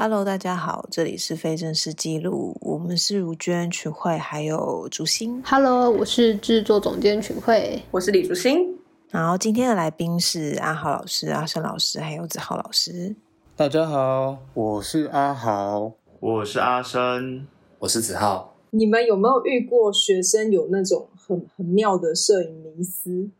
[0.00, 5.42] Hello，大家好，这里是非正式记录，我们是如娟、群慧还有竹心。
[5.44, 7.82] Hello，我是制作总监群慧。
[7.90, 8.78] 我是李竹心，
[9.10, 13.14] 然后今天的来宾是阿豪老师、阿生老师还有子豪老师。
[13.54, 15.92] 大家好，我是阿豪。
[16.20, 17.46] 我是阿生，
[17.80, 18.54] 我是子浩。
[18.70, 23.30] 你们有没有遇过学生有那种很很妙的摄影迷思，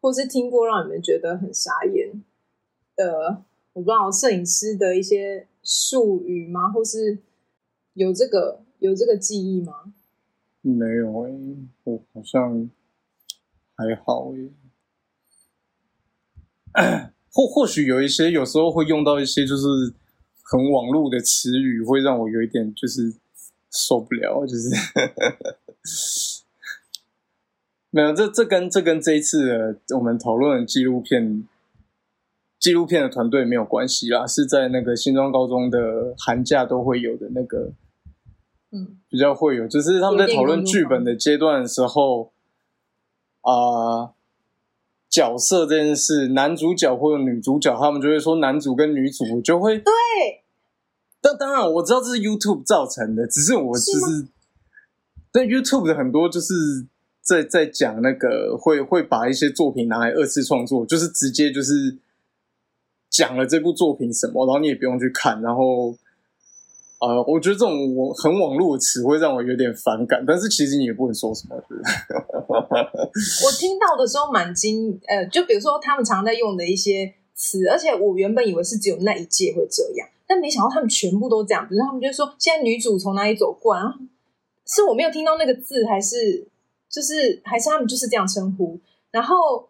[0.00, 2.22] 或是听过让你们觉得很傻眼
[2.94, 3.42] 的？
[3.72, 6.70] 我不知道摄影师的一些术语吗？
[6.70, 7.18] 或是
[7.92, 9.92] 有这个有这个记忆吗？
[10.62, 12.70] 没有诶、我好像
[13.74, 14.50] 还好诶、
[17.30, 19.62] 或或许有一些，有时候会用到一些就是
[20.42, 23.12] 很网络的词语，会让我有一点就是
[23.76, 24.70] 受不了， 就是。
[27.90, 31.48] 没有这这跟这跟这一次的我们讨论的纪录片
[32.58, 37.72] 纪录片的团队没有关系啦，是在那个新庄高中的寒假都会有的那个
[38.72, 42.32] 嗯，比较会有，就是他们在讨论剧本的阶段的时候，
[43.42, 44.12] 啊、
[45.08, 49.92] 角色这件事，男主角或者女主角，他们就会说男主跟女主，我就会对，
[51.26, 54.26] 但当然我知道这是 YouTube 造成的，只是我就是是
[55.32, 56.54] 对 YouTube 的很多就是
[57.20, 61.98] 在在讲那个会会把一些作品拿来二次创作，就是直接就是
[63.10, 65.96] 讲了这部作品什么，然后你也不用去看，然后。
[66.98, 71.54] 呃，我觉得这种我很网络的词汇让我有点反感，但是其实你也不能说什么？
[71.60, 81.66] 我听到的时候蛮惊，呃，就比如说他们常在用的一些词，而且我原本以为是只有那一届会这样，但没想到他们全部都这样。
[81.68, 83.94] 比如说他们就说现在女主从哪里走过啊，
[84.66, 86.46] 是我没有听到那个字，还是
[86.90, 88.78] 就是还是他们就是这样称呼，
[89.10, 89.68] 然后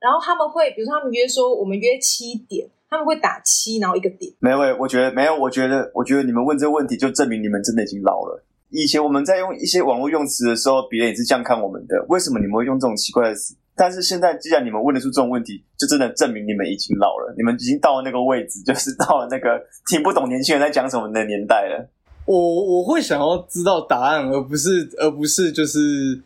[0.00, 4.32] 然后他们会比如说他们约说我们约七点，他们会打七，然后一个点。
[4.40, 8.42] 没有，我觉得没有，我觉得，我觉得你们问这个问题，就证明你们真的已经老了。
[8.70, 12.06] 以前我们在用一些网络用词的时候，别人也是这样看我们的。
[12.08, 13.54] 为什么你们会用这种奇怪的词？
[13.80, 19.58] 但是现在，既然你们问得出这种问题，就真的证明你们已经老了，你们已经到了那个位置，就是到了那个
[19.88, 21.88] 听不懂年轻人在讲什么的年代了。
[22.26, 26.20] 我我会想要知道答案，而不是而不是就是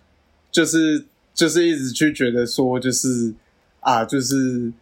[0.50, 3.32] 就是就是一直去觉得说就是
[3.78, 4.72] 啊就是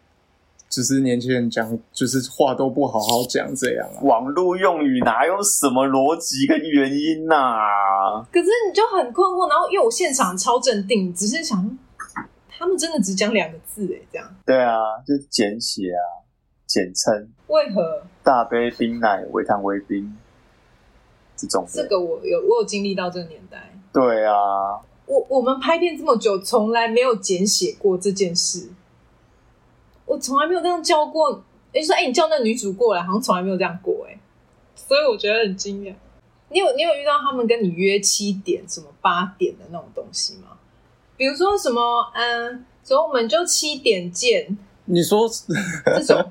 [0.71, 4.01] 只是年轻人讲就是话都不好好讲这样啊。
[4.01, 7.37] 网络用语哪有什么逻辑跟原因呐、
[8.33, 11.79] 可是你就很困惑，然后因为我现场超镇定，只是想
[12.63, 16.23] 他们真的只讲两个字哎，这样对啊，就是简写啊，
[16.65, 18.05] 简称为何？
[18.23, 20.17] 大杯冰奶、微糖微冰
[21.37, 21.71] 这种的。
[21.73, 23.75] 这个我有我有经历到这个年代。
[23.93, 28.69] 对啊，我我们拍片这么久，从来没有简写过这件事。
[30.07, 31.43] 我从来没有这样叫过。
[31.73, 34.17] 哎、就说哎、你叫那个女主过来，好像从来没有这样过哎。
[34.77, 35.93] 所以我觉得很惊讶。
[36.51, 40.59] 你有你有遇到他们跟你约七点、什么八点的那种东西吗？
[41.23, 41.81] 比如说什么
[42.15, 46.19] 嗯，所以我们就七点见你说这种。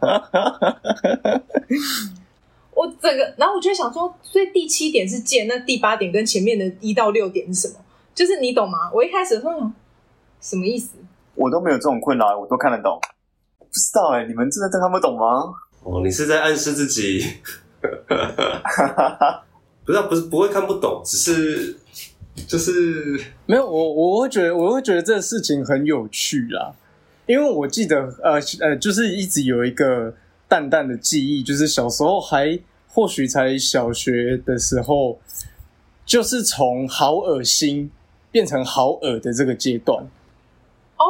[2.76, 7.76] 我整个，然后我就想说，所以第七点是见，那第八点跟前面的一到六点是什么？
[8.14, 8.92] 就是你懂吗？
[8.94, 9.54] 我一开始的时候，
[10.42, 10.98] 什么意思？
[11.36, 13.00] 我都没有这种困扰，我都看得懂。
[13.60, 15.54] 不知道哎、你们真的都看不懂吗？
[15.86, 17.26] 哦，你是在暗示自己？
[19.86, 21.80] 不是、啊，不是不会看不懂，只是
[22.48, 26.74] 就是没有我我会觉得我会觉得这个事情很有趣啦，
[27.26, 30.14] 因为我记得呃呃就是一直有一个
[30.48, 35.20] 淡淡的记忆，就是小时候还或许才小学的时候，
[36.06, 37.90] 就是从好恶心
[38.32, 40.04] 变成好恶的这个阶段。
[40.98, 41.04] 哦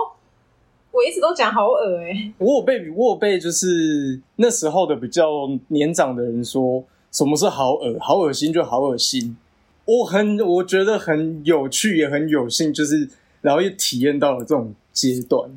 [0.92, 9.38] 我一直都讲好恶哎、我有被我有被就是那时候的比较年长的人说什么是好恶，好恶心就好恶心。
[9.86, 13.10] 我很我觉得很有趣，也很有幸，就是
[13.42, 15.50] 然后又体验到了这种阶段。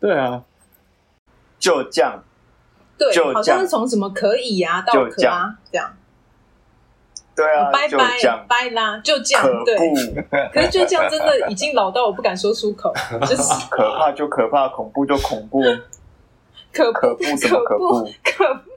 [0.00, 0.44] 对啊，
[1.58, 2.22] 就这样，
[2.98, 5.96] 对就，好像是从什么可以啊到可啊这样，
[7.34, 8.44] 对啊，拜就这样。
[8.48, 9.78] 拜，拜啦，就这样可对。
[10.52, 12.92] 可是就这样真的已经老到我不敢说出口，
[13.26, 13.42] 就是。
[13.70, 15.62] 可怕就可怕，恐怖就恐怖。
[16.72, 18.70] 可可怖什么可怖怖可怖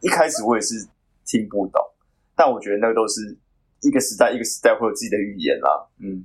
[0.00, 0.86] 一开始我也是
[1.24, 1.82] 听不懂，
[2.36, 3.36] 但我觉得那个都是
[3.82, 5.86] 一个时代一个时代会有自己的语言啦。
[6.00, 6.24] 嗯，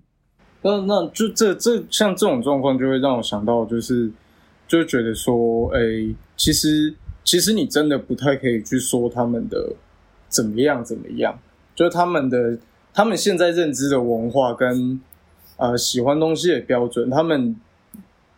[0.61, 4.11] 那那就这这像这种状况，就会让我想到，就是
[4.67, 5.79] 就觉得说，哎、
[6.35, 9.73] 其实其实你真的不太可以去说他们的
[10.29, 11.39] 怎么样怎么样，
[11.75, 12.57] 就是他们的
[12.93, 14.99] 他们现在认知的文化跟
[15.57, 17.55] 呃喜欢东西的标准，他们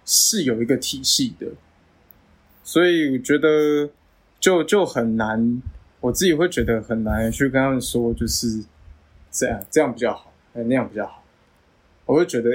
[0.05, 1.47] 是有一个体系的，
[2.63, 3.89] 所以我觉得
[4.39, 5.61] 就就很难，
[5.99, 8.63] 我自己会觉得很难去跟他们说，就是
[9.31, 11.23] 这样这样比较好，哎那样比较好，
[12.05, 12.49] 我就觉得，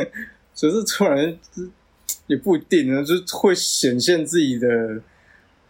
[0.54, 1.36] 只是突然
[2.26, 4.68] 也不一定呢，就是会显现自己的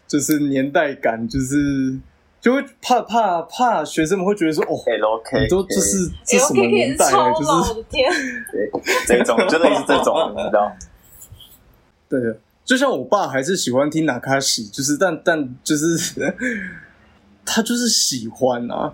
[0.07, 1.99] 就是年代感，就是。
[2.41, 4.77] 就会怕怕怕学生们会觉得说哦
[5.25, 7.09] K，你都这是这什么年代了？
[7.09, 8.11] 是超老就是的天，
[9.07, 10.71] 这种真的是这种，你知道？
[12.07, 15.97] 对的，就像我爸还是喜欢听哪卡西，就是但但就是
[17.43, 18.93] 他就是喜欢啊，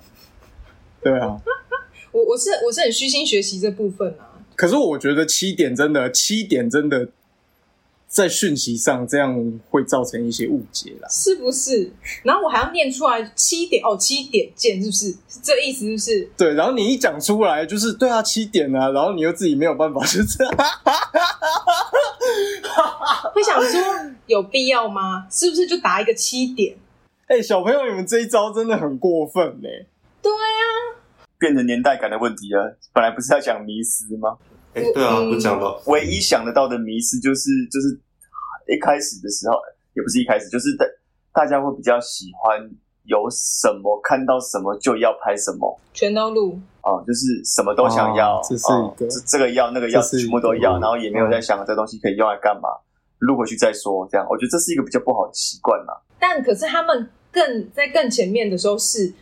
[1.01, 1.37] 对啊。
[2.11, 4.43] 我我是我是很虚心学习这部分啊。
[4.55, 7.07] 可是我觉得七点真的七点真的
[8.07, 11.07] 在讯息上这样会造成一些误解啦。
[11.09, 11.91] 是不是？
[12.23, 15.11] 然后我还要念出来七点哦，七点见，是不是？
[15.29, 16.29] 是这意思是不是？
[16.37, 20.37] 对，然后你一讲出来就是对啊七点啊，然后你又自己没有办法，就 是
[23.33, 23.81] 会想说
[24.27, 25.25] 有必要吗？
[25.31, 26.75] 是不是就打一个七点？
[27.27, 29.69] 哎、小朋友你们这一招真的很过分呢、
[30.21, 30.63] 对啊，
[31.39, 32.77] 变成年代感的问题了。
[32.93, 34.37] 本来不是要讲迷失吗？
[34.73, 37.99] 哎，对啊，嗯不讲了唯一想得到的迷失就是就是
[38.67, 39.55] 一开始的时候，
[39.93, 40.85] 也不是一开始，就是大
[41.33, 42.59] 大家会比较喜欢
[43.03, 46.59] 有什么看到什么就要拍什么全都录。
[46.83, 52.69] 哦、就是什么都想要，哦这是一个哦这这个要那个要，全部都要，嗯然后也没有在想这东西可以用来干嘛，
[53.19, 54.07] 录回去再说。
[54.11, 56.01] 这样，我觉得这是一个比较不好的习惯啦。
[56.19, 59.13] 但可是他们更在更前面的时候是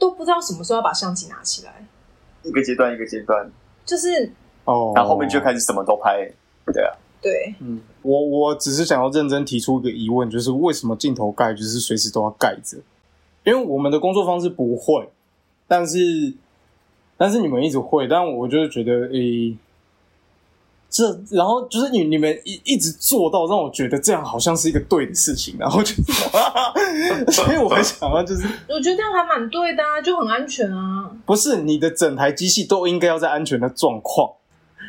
[0.00, 1.86] 都不知道什么时候要把相机拿起来，
[2.42, 3.48] 一个阶段一个阶段，
[3.84, 4.32] 就是
[4.64, 6.28] 哦，然后后面就开始什么都拍。
[6.72, 12.78] 对啊，对嗯，我我只是想要认真提出一个疑问，就是为什么镜头盖就是随时都要盖着？
[13.44, 15.08] 因为我们的工作方式不会，
[15.66, 16.32] 但是
[17.16, 19.56] 但是你们一直会，但我就是觉得，诶、
[20.90, 26.02] 这然后就是你你们一一直做到，让我觉得这样好像是一个对的事情，然后就是，
[27.30, 31.08] 所以我很想要就是我觉得这样还蛮对的啊，就很安全啊。
[31.24, 34.32] 不是你的整台机器都应该要在安全的状况，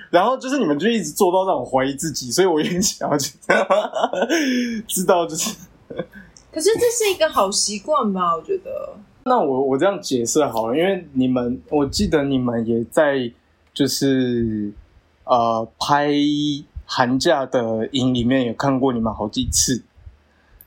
[0.09, 3.37] 然后就是你们就一直做到让我怀疑自己，所以我也很想要去
[4.87, 5.55] 知道，就是
[6.51, 8.35] 可是这是一个好习惯吧？
[8.35, 13.31] 我觉得那我我这样解释好了，因为你们我记得你们也在
[13.71, 14.71] 就是
[15.23, 16.11] 呃拍
[16.85, 19.83] 寒假的影里面有看过你们好几次，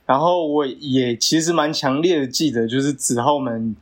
[0.06, 3.76] 然后我也其实蛮强烈的记得，就是子浩们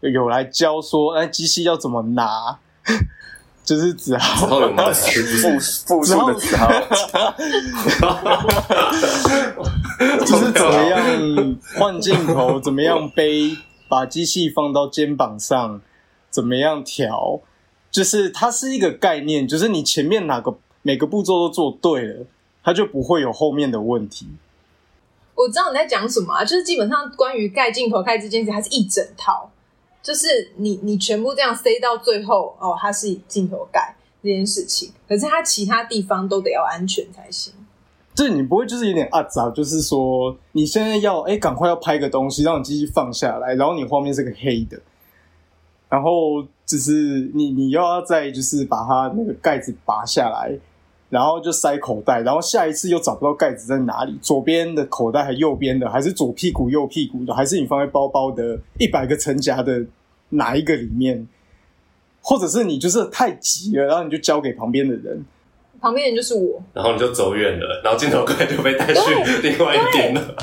[0.00, 2.58] 有来教说，哎，机器要怎么拿，
[3.64, 4.46] 就是子浩。
[4.46, 4.58] 复？
[5.86, 6.68] 复数的时候，
[10.26, 13.56] 就是怎么样换镜头， 怎么样背，
[13.88, 15.80] 把机器放到肩膀上，
[16.28, 17.40] 怎么样调，
[17.94, 20.52] 就是它是一个概念，就是你前面哪个
[20.82, 22.26] 每个步骤都做对了，
[22.60, 24.26] 它就不会有后面的问题。
[25.36, 29.48] 我知道你在讲什么啊，就是基本上关于盖镜头盖这件事，它是一整套，
[30.02, 37.54] 就是你你全部这样塞到最后哦，它是镜头盖这件事情，可是它其他地方都得要安全才行。
[38.12, 44.80] 这你不会就是有点阿杂，就是说你现在要哎赶快要拍个东西，让你机器放下来，然后你画面是个黑的，
[45.88, 50.58] 然后就是你你又要再就是把它那个盖子拔下来，
[51.10, 59.84] 然后就塞口袋，然后下一次又找不到盖子在哪里，左边的口袋还右边的，还是左屁股右屁股的，还是你放在包包的一百个层夹的
[60.30, 61.28] 哪一个里面？
[62.22, 65.22] 或者是你就是太急了，然后你就交给旁边的人，
[65.78, 69.00] 旁边人就是我，然后你就走远了，然后镜头盖就被带去
[69.42, 70.34] 另外一边了。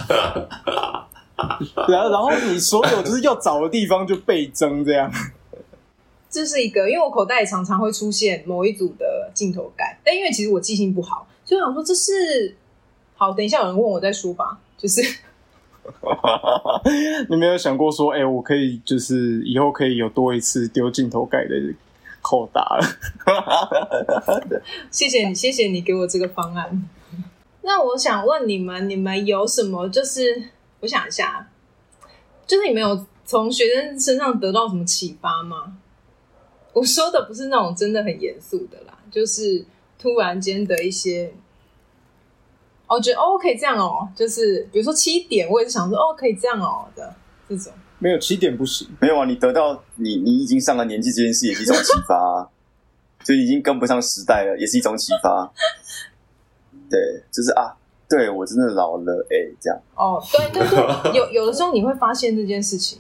[1.88, 5.12] 然后然后你所有就是要找的地方就倍增这样。
[6.32, 12.56] 这是一个，因为我口袋里常常会出现某一组的镜头盖，但因为其实我记性不好，所以我想说这是
[13.16, 14.60] 好，等一下有人问我再说吧。
[14.78, 15.00] 就是
[17.30, 21.56] 你没有想过说，哎、我可以就是以后可以有多一次丢镜头盖的
[22.22, 22.84] 扣打了。
[24.90, 26.88] 谢谢你，谢谢你给我这个方案。
[27.62, 29.88] 那我想问你们，你们有什么？
[29.90, 31.48] 就是我想一下，
[32.48, 35.78] 就是你们有从学生身上得到什么启发吗？
[36.74, 39.66] 我说的不是那种真的很严肃的啦，就是
[40.00, 41.34] 突然间的一些，
[42.88, 47.14] 哦，觉得哦可以这样哦，就是比如说七点，我也是想说哦可以这样哦的
[47.50, 47.74] 这种。
[48.00, 52.50] 没有起点不行，没有啊，你得到你你已经上了年纪这件事也是一种启发、啊，
[53.24, 55.54] 就已经跟不上时代了，也是一种启发。
[56.90, 57.00] 对，
[57.32, 57.78] 就是啊，
[58.10, 63.00] 对我真的老了，哎、这样哦，对对对，有有的时候你会发现这件事情，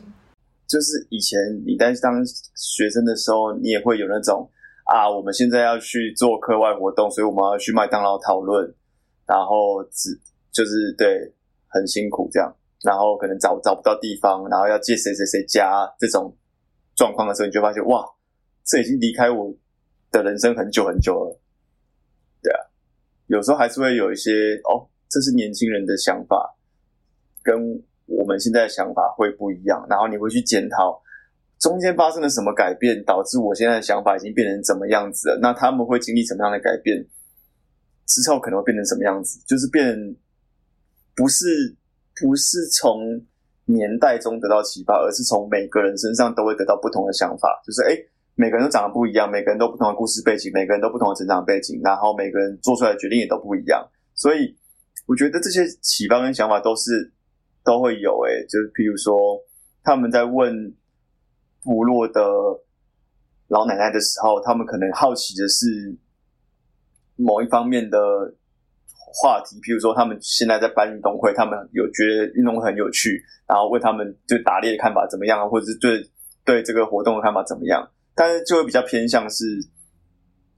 [0.71, 1.37] 就是以前
[1.67, 2.23] 你在当
[2.55, 4.49] 学生的时候，你也会有那种，
[4.85, 8.73] 啊，我们现在要去做课外活动，所以我们要去麦当劳讨论，
[9.27, 10.17] 然后只
[10.49, 11.29] 就是对
[11.67, 16.33] 很辛苦这样，然后可能找找不到地方，然后要借谁谁谁家这种
[16.95, 18.05] 状况的时候，你就发现哇，
[18.63, 19.53] 这已经离开我
[20.09, 21.37] 的人生很久很久了。
[22.41, 22.59] 对啊，
[23.27, 24.31] 有时候还是会有一些
[24.71, 26.55] 哦，这是年轻人的想法，
[27.43, 27.83] 跟
[28.17, 31.01] 我们现在的想法会不一样，然后你会去检讨。
[31.59, 35.39] 中间发生了什么改变，导致我现在的想法已经变成怎么样子了？
[35.39, 36.97] 那他们会经历什么样的改变？
[38.07, 39.39] 之后可能会变成什么样子？
[39.45, 39.95] 就是变，
[41.15, 41.77] 不是
[42.19, 42.99] 不是从
[43.65, 47.61] 年代中得到启发，而是从每个人身上都会得到不同的想法。
[47.63, 47.95] 就是哎，
[48.33, 53.87] 每个人都长得不一样，每个人都不同的故事背景，每个人都不同的成长背景，然后每个人做出来的决定也都不一样。
[54.15, 54.57] 所以
[55.05, 57.13] 我觉得这些启发跟想法都是
[57.63, 58.21] 都会有。
[58.25, 59.39] 哎，就是譬如说
[59.83, 60.73] 他们在问。
[61.63, 62.19] 部落的
[63.49, 65.95] 老奶奶的时候，他们可能好奇的是
[67.15, 67.99] 某一方面的
[69.13, 76.01] 话题，譬如说他们现在在办运动会，他们有觉得运动会很有趣，然后问他们对打猎的看法怎么样，或者是对
[76.43, 79.45] 对这个活动的看法怎么样，但是就会比较偏向是，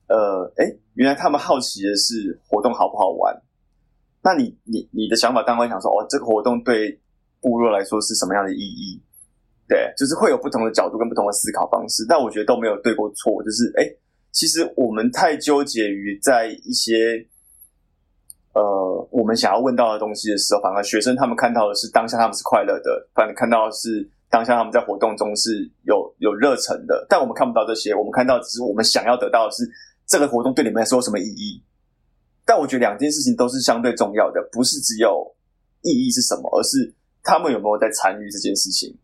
[0.07, 3.35] 呃，哎，原来他们好奇的是活动好不好玩？
[4.23, 6.97] 那你你你的想法当然想说，哦，这个活动对
[7.41, 9.01] 部落来说是什么样的意义？
[9.67, 13.43] 对，就是会有不同的角度跟不同的思考方式，但我觉得都没有对过错。
[13.43, 13.83] 就是，哎，
[14.31, 17.25] 其实我们太纠结于在一些
[18.53, 27.05] 呃我们想要问到的东西的时候，反而学生他们看到的是当下他们是快乐的，反而看到的是当下他们在活动中是有有热忱的。
[27.09, 29.69] 但我们看不到这些，我们看到只是我们想要得到的是
[30.05, 31.61] 这个活动对你们来说有什么意义。
[32.45, 35.33] 但我觉得两件事情都是相对重要的，不是只有
[35.81, 38.95] 意义是什么，而是他们有没有在参与这件事情。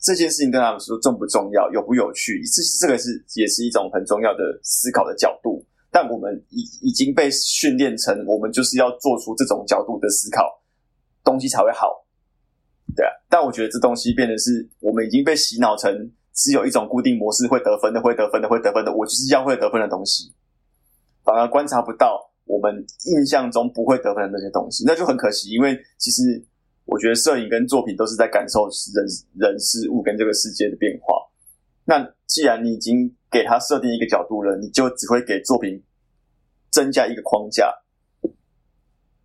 [0.00, 5.64] 这件事情对他们说重不重要，有不有趣，这这个是也是一种很重要的思考的角度。
[5.90, 10.42] 但我们已已经被训练成，我们就是要做出这种角度的思考，
[11.24, 12.04] 东西才会好。
[12.94, 15.90] 对啊，但我觉得这东西变得是我们已经被洗脑成
[16.34, 20.34] 只有一种固定模式会得分的，会得分的，会得分的，我就是要会得分的东西，
[21.24, 26.44] 反而观察不到我们印象中不会得分的那些东西，那就很可惜，因为其实。
[26.86, 29.06] 我觉得摄影跟作品都是在感受人
[29.38, 31.16] 人事物跟这个世界的变化。
[31.86, 35.82] 那既然你已经给他设定一个角度了，你就只会给作品
[36.70, 37.72] 增加一个框架。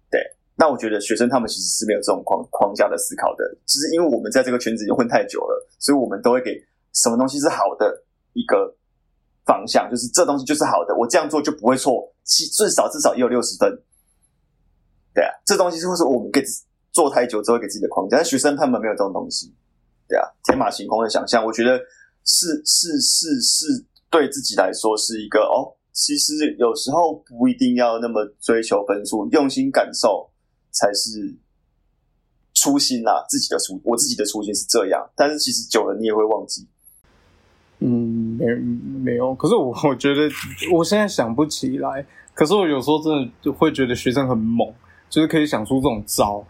[0.10, 0.22] 对，
[0.56, 6.52] 那我觉得学生他们其实是没有这种框框架的思考的，只是因为我们在这个圈子已经混太久了，所以我们都会给
[6.94, 8.74] 什么东西是好的一个
[9.46, 13.70] 方向，就是这东西就是好的，我这样做就不会错，至至少至少也有六十分。
[15.14, 16.42] 对啊，这东西就是我们给。
[16.92, 19.54] 做太久之后给自己的框架，但学生他们没有这种东西，
[20.08, 21.78] 对啊，天马行空的想象，我觉得
[22.26, 30.28] 是是是是对自己来说是一个哦，其实有时候不一定要那么追求分数，用心感受
[30.72, 31.32] 才是
[32.56, 33.24] 初心啦。
[33.30, 36.68] 自己的初，我自己的初心是这样，但是其实久了你也会忘记。
[37.80, 38.46] 嗯，没
[39.04, 40.30] 没有，可是我我觉得
[40.72, 44.72] 我现在想不起来，可是我有时候真的会觉得学生很猛，
[45.10, 46.46] 就是可以想出这种招。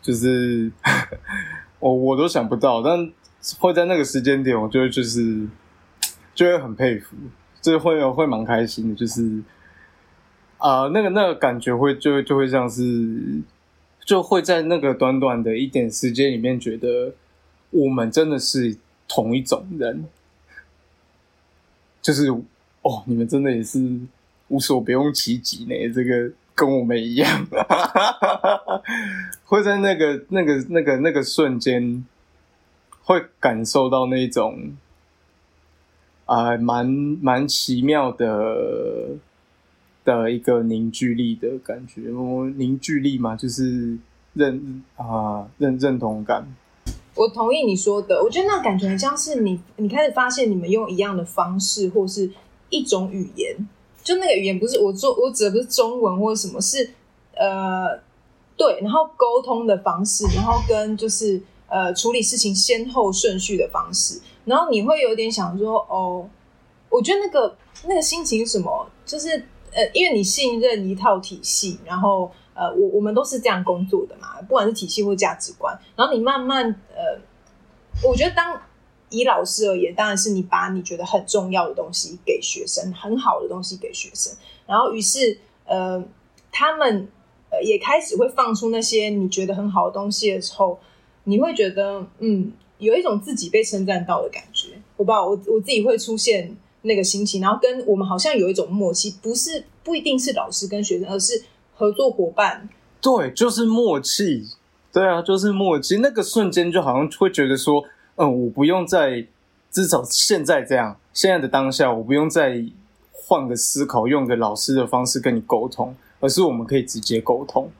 [0.00, 0.70] 就是
[1.80, 3.10] 我我都想不到，但
[3.58, 5.46] 会在那个时间点，我就会就是
[6.34, 7.16] 就会很佩服，
[7.60, 9.42] 就会会蛮开心的，就是
[10.56, 13.42] 啊，那个那个感觉会就就会像是
[14.04, 17.12] 就会在那个短短的一点时间里面，觉得
[17.70, 20.06] 我们真的是同一种人，
[22.08, 22.30] 就是
[22.80, 23.78] 哦，你们真的也是
[24.48, 26.32] 无所不用其极呢，这个。
[26.58, 27.46] 跟我们一样，
[29.46, 32.04] 会在那个、那个、那个、那个瞬间，
[33.04, 34.72] 会感受到那种
[36.26, 39.10] 啊，蛮蛮奇妙的
[40.04, 42.00] 的一个凝聚力的感觉。
[42.56, 43.96] 凝聚力嘛，就是
[44.34, 46.44] 认啊认认同感。
[47.18, 52.30] 我同意你说的，我觉得那感觉很像是你，你开始发现你们用一样的方式，或是
[52.70, 53.56] 一种语言。
[54.04, 56.88] 就那个语言不是我做，我指的不是中文或者什么，是
[57.34, 57.98] 呃
[58.56, 66.30] 对，然后沟通的方式，然后跟就是呃处理事情先后顺序的方式，然后你会有点想说哦，
[66.88, 67.56] 我觉得那个
[67.88, 69.30] 那个心情什么，就是
[69.72, 77.20] 呃，因为你信任一套体系，然后呃，我我们都是这样工作的嘛，不管是体系或价值观，然后你慢慢呃，
[78.02, 78.60] 我觉得当。
[79.10, 84.30] 以老师而言，当然是你把你觉得很重要的东西给学生，很好的东西给学生，
[84.66, 86.04] 然后于是呃，
[86.52, 87.08] 他们
[87.48, 90.78] 呃也开始会放出那些你觉得很好的东西的时候，
[91.24, 94.72] 你会觉得嗯，有一种自己被称赞到的感觉。
[94.98, 101.42] 我不知道，我我自己会出现那个心情，然后跟我们好像有一种默契，不是不一定是老师跟学生，而是
[101.78, 102.68] 合作伙伴。
[103.00, 104.48] 对，就是默契。
[104.92, 105.98] 对啊，就是默契。
[105.98, 107.84] 那个瞬间就好像会觉得说，
[108.16, 109.24] 嗯，我不用再
[109.70, 112.64] 至少现在这样，现在的当下，我不用再
[113.12, 117.70] 换个思考，用个老师的方式跟你沟通，而是我们可以直接沟通。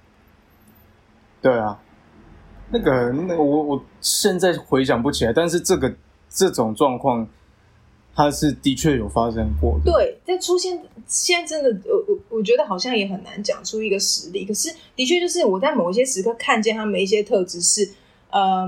[1.42, 1.80] 对啊，
[2.70, 5.92] 那个那我我现在回想不起来，但是这个
[6.28, 7.26] 这种状况，
[8.18, 9.92] 它是的确有发生过的。
[9.92, 14.44] 对，但出现现在真的，我我我觉得好像也很难讲出一个实例。
[14.44, 17.88] 可是的确就是我在某一些时刻看见他们一些特质是，
[18.30, 18.66] 呃，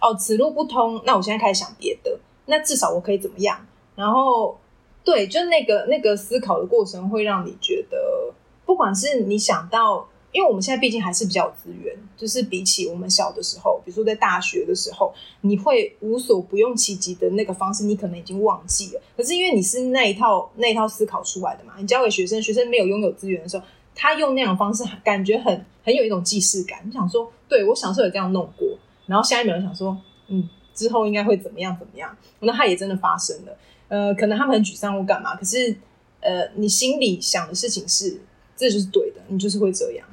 [0.00, 2.16] 哦，此路不通，那我现在开始想别的，
[2.46, 3.58] 那至少我可以怎么样？
[3.96, 4.56] 然后
[5.02, 8.32] 对，就那个那个思考的过程会让你觉得，
[8.64, 10.06] 不管是你想到。
[10.32, 15.12] 因为我们现在毕竟还是比较有资源，就是比起我们小的时候，比如说在大学的时候，
[15.42, 19.00] 你会无所不用其极的那个方式，你可能已经忘记了。
[19.16, 26.80] 可是因为你是那一套那一套思考出来的嘛，你教给学生，学生没有拥有资源的时候，他用那种方式，感觉很很有一种既视感。
[26.86, 28.66] 你想说，对我小时候有这样弄过，
[29.06, 29.94] 然后下一秒想说，
[30.28, 32.16] 嗯，之后应该会怎么样怎么样？
[32.40, 33.54] 那他也真的发生了。
[33.88, 35.76] 呃，可能他们很沮丧或干嘛，可是
[36.20, 38.18] 呃，你心里想的事情是，
[38.56, 40.08] 这就是对的，你就是会这样。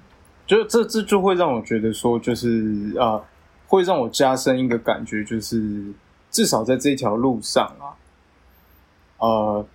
[0.50, 3.22] 就这这就会让我觉得说，就是啊，
[3.68, 5.94] 会让我加深一个感觉，就是
[6.32, 7.94] 至少在这条路上啊，
[9.20, 9.68] 呃，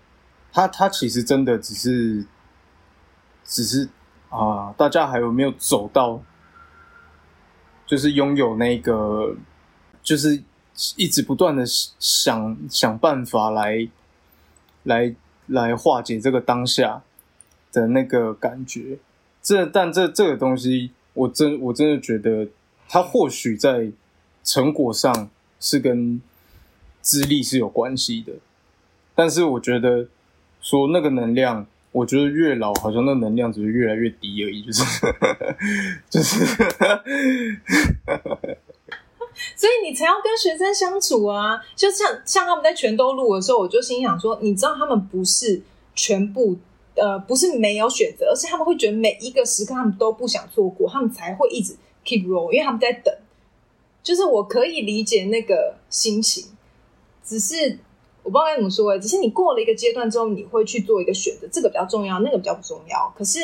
[0.52, 2.26] 他他其实真的只是，
[3.44, 3.88] 只是
[4.30, 6.20] 啊，大家还有没有走到，
[7.86, 9.36] 就是拥有那个，
[10.02, 10.42] 就是
[10.96, 11.62] 一直不断的
[12.00, 13.88] 想想办法来，
[14.82, 15.14] 来
[15.46, 17.02] 来化解这个当下
[17.70, 18.98] 的那个感觉。
[19.44, 22.48] 这但这这个东西，我真我真的觉得，
[22.88, 23.92] 它或许在
[24.42, 25.28] 成果上
[25.60, 26.18] 是跟
[27.02, 28.32] 资历是有关系的，
[29.14, 30.08] 但是我觉得
[30.62, 35.14] 说那个能量，我觉得越老好像那能量只是越来越低而已，就是
[36.08, 36.46] 就是，
[39.54, 45.60] 所以你才要跟学生相处啊，就像像他们在全都录的时候，我就心想说，你知道他们不是
[45.94, 46.58] 全部。
[46.96, 53.12] 呃，不是没有选择，而是他们会觉得每一个时刻他们都不想错过，他们才会一直 keep roll，因为他们在等。
[54.02, 56.44] 就是我可以理解那个心情，
[57.24, 57.78] 只是
[58.22, 63.12] 我不知道该怎么说哎，只是你过了一个阶段之后，你会去做一个选择，这个比较重要，那个比较不重要。
[63.16, 63.40] 可是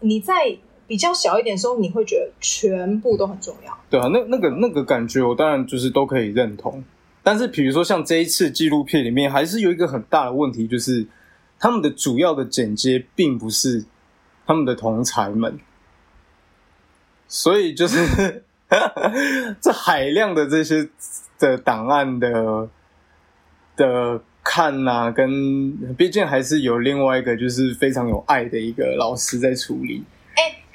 [0.00, 3.78] 你在比较小一点的时候，你会觉得全部都很重要。
[3.90, 6.82] 对啊，那那个那个感觉，我当然就是都可以认同。
[7.22, 11.06] 但是比如说像这一次纪录片里面，还是有一个很大的问题，就是。
[11.62, 13.84] 他们的主要的剪接并不是
[14.44, 15.60] 他们的同才们，
[17.28, 18.42] 所以就是
[19.62, 20.88] 这海量的这些
[21.38, 22.68] 的档案的
[23.76, 30.02] 的看呐，跟毕竟还是有另外一个就是非常有爱的一个老师在处理。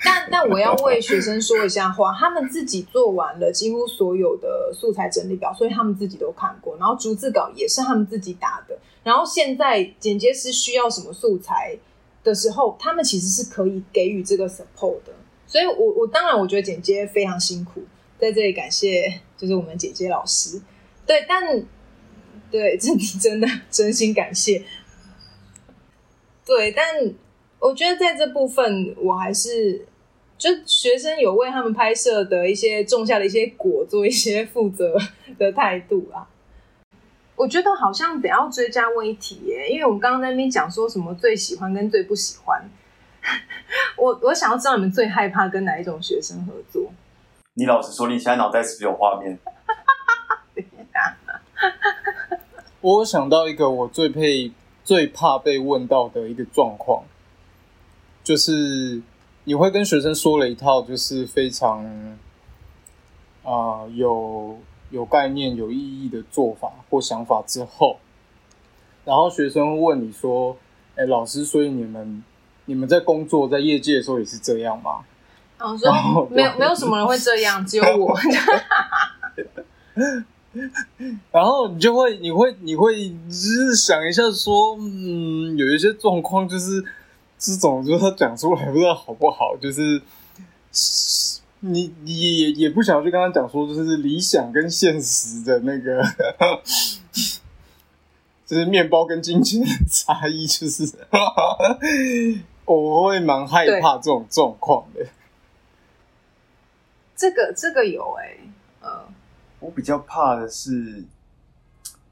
[0.04, 8.78] 但但我要为学生说一下话，他们自己做完了几乎所有的素材整理表，所以他们自己都看过，然后逐字稿也是他们自己打的。
[9.04, 11.78] 然后现在剪接师需要什么素材
[12.24, 15.14] 的时候，他们其实是可以给予这个 support 的。
[15.48, 17.82] 所以，我我当然我觉得剪接非常辛苦，
[18.20, 20.62] 在这里感谢就是我们剪接老师。
[21.06, 21.42] 对，但
[22.52, 24.64] 对，这真的真心感谢。
[26.46, 26.86] 对，但
[27.60, 29.86] 我觉得在这部分，我还是
[30.38, 34.96] 就学生有为他们拍摄的一些种下的一些果，做一些负责
[35.38, 36.28] 的态度啊。
[37.36, 42.70] 我觉得好像得要追加问一题耶，因为我们刚刚在那边讲说什么最喜欢跟最不喜欢，
[43.98, 46.91] 我我想要知道你们最害怕跟哪一种学生合作。
[47.54, 49.38] 你老实说，你现在脑袋是不是有画面？
[52.82, 54.52] 我想到一个我最配
[54.84, 57.04] 最怕被问到的一个状况，
[58.28, 59.02] 就是
[59.46, 61.86] 你会跟学生说了一套就是非常
[63.44, 64.58] 啊有。
[64.90, 68.00] 有概念、有意义的做法或想法之后，
[69.04, 70.56] 然后学生会问你说
[70.96, 72.24] ：“哎，老师，所以你们
[72.63, 75.02] 你们在工作在业界的时候也是这样吗？”
[75.60, 78.18] 然后说：“没有，没有什么人会这样，只有我。
[81.34, 86.82] ”然后你就会，你会，你会只是想一下说：“嗯，有一些状况就是
[87.38, 90.02] 这种，就是他讲出来不知道好不好，就是。”
[91.60, 96.04] 你你也也不想去跟他讲说，就是理想跟现实的那个，
[98.45, 100.93] 就是面包跟金钱的差异，就是
[102.63, 105.08] 我会蛮害怕这种状况的。
[107.15, 108.38] 这个这个有哎，
[108.82, 109.08] 呃，
[109.60, 111.04] 我比较怕的是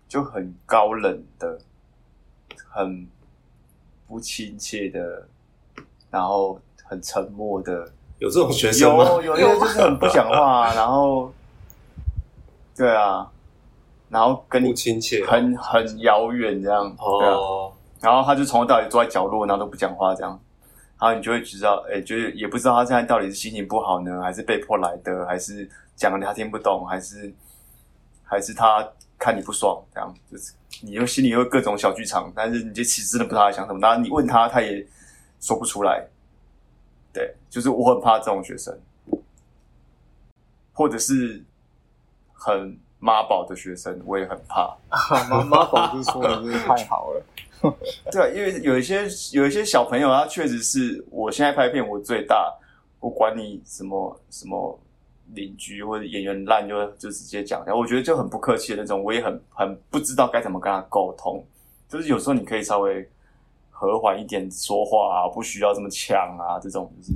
[0.09, 1.59] 就很高冷的、
[2.67, 3.07] 很
[4.08, 5.28] 不亲切的，
[6.10, 9.06] 然后很沉默的，有这种学生吗？
[9.06, 11.32] 有有些就是很不讲话、 然后
[12.76, 13.30] 对啊，
[14.10, 15.26] 然后跟你不亲切。
[15.26, 20.39] 很很遥远这样，对啊，哦，然后他就从头到尾坐在角落，然后都不讲话这样，
[21.00, 27.34] 然后你就会知道，哎，就是也不知道他现在到底是心情不好呢，还是被迫来的，还是讲了他听不懂，还是
[28.24, 34.86] 还是他看你不爽，这样就是你又心里又各种小剧场，但是你就其实真的不知道他想什么，然后你问他，他也
[35.39, 36.06] 说不出来。
[37.13, 38.78] 对，就是我很怕这种学生，
[40.73, 41.41] 或者是
[42.34, 44.75] 很妈宝的学生，我也很怕。
[45.30, 47.25] 妈妈宝是说的真是太好了。
[48.12, 52.54] 对啊，因为有一些有一些小朋友，他确实是我现在拍片我最大，
[52.99, 54.78] 我管你什么什么
[55.33, 61.43] 邻居或者演员烂就就直接讲，然后我觉得就很不客气的那种，我也很很不知道该怎么跟他沟通。
[61.88, 63.07] 就是有时候你可以稍微
[63.69, 67.13] 和缓一点说话啊，不需要这么呛啊，这种就是，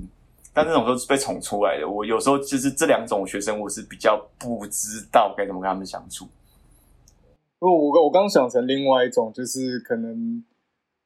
[0.53, 1.89] 但这种都是被宠出来的。
[1.89, 6.27] 我有时候就是这两种学生，我是比较不知道该怎么跟他们相处。
[7.57, 10.43] 不我我刚想成另外一种，就是可能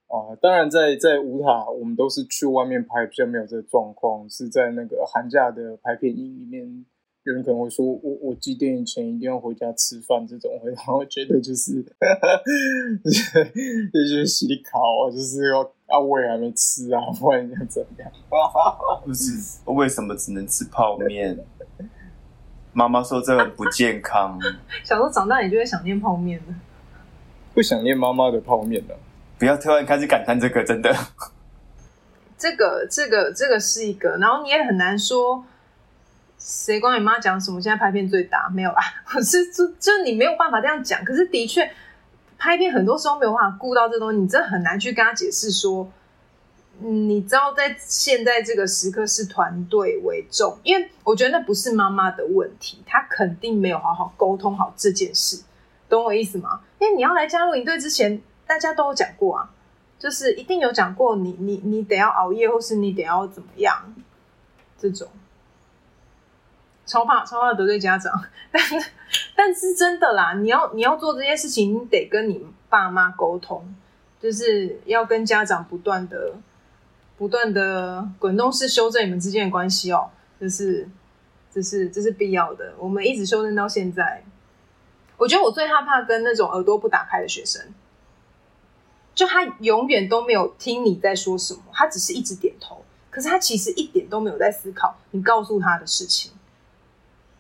[0.08, 4.30] 啊、当然在在五塔，我们都是去外面拍，比较没有这个状况。
[4.30, 6.86] 是在那个寒假的拍片营里面，
[7.26, 11.82] 有人可能会说，我我几点以前一定要回家吃饭，这种会 让我觉得就是，
[13.94, 18.12] 就是洗考啊，就是要啊胃还没吃啊，不然要怎样？
[19.06, 19.32] 不是
[19.66, 21.38] 为什么只能吃泡面？
[22.74, 24.38] 妈妈说这很不健康。
[24.84, 26.56] 小时候长大你就会想念泡面了。
[27.54, 28.98] 会想念妈妈的泡面的、
[29.38, 30.94] 不要突然开始感叹这个，真的。
[32.36, 35.46] 这个这个这个是一个，然后你也很难说
[36.46, 37.62] 谁管你妈讲什么。
[37.62, 38.82] 现在拍片最大没有啦，
[39.16, 41.02] 我是就就你没有办法这样讲。
[41.06, 41.72] 可是的确，
[42.38, 45.90] 拍片很多时候没有办法顾到这东西，你真的很难去跟他解释说，
[46.80, 55.42] 你知道在现在这个时刻是团队为重，因为我觉得那不是妈妈的问题，她肯定没有好好沟通好这件事，
[55.88, 56.60] 懂我意思吗？
[56.80, 59.50] 因为你要来加入营队之前，大家都有讲过啊。
[59.98, 63.96] 就是一定有讲过你，你你得要熬夜，或是你得要怎么样，
[64.78, 65.08] 这种
[66.94, 68.14] 超怕超怕得罪家长，
[68.52, 68.76] 但是
[69.36, 73.74] 但是真的啦，你要你要做这件事情，你得跟你爸妈沟通，
[74.22, 76.36] 就是要跟家长不断的
[77.18, 80.88] 不断的滚动式修正你们之间的关系哦，就是
[81.52, 84.24] 这是这是必要的，我们一直修正到现在。
[85.18, 87.74] 我觉得我最害怕跟那种耳朵不打开的学生。
[89.16, 96.32] 就他永远都没有听你在说什么，他只是一直点头，可是他其实一点都没有在思考你告诉他的事情。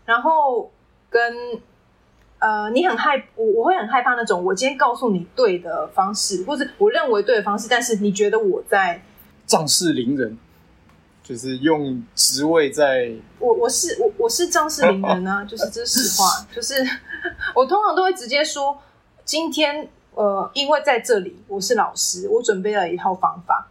[0.05, 0.71] 然后
[1.09, 1.21] 跟
[2.39, 9.01] 呃，你很害我，我会很害怕那种我今天告诉你对的方式，或者我认为对的方式，但是你觉得我在
[9.45, 10.37] 仗势凌人，
[11.23, 16.75] 就是用职位在我我是我我是仗势凌人啊， 就是这是实话， 就是
[17.55, 18.77] 我通常都会直接说
[19.25, 19.89] 今天。
[20.15, 23.67] 呃，因为在这里我是老师，我准备了一套方法，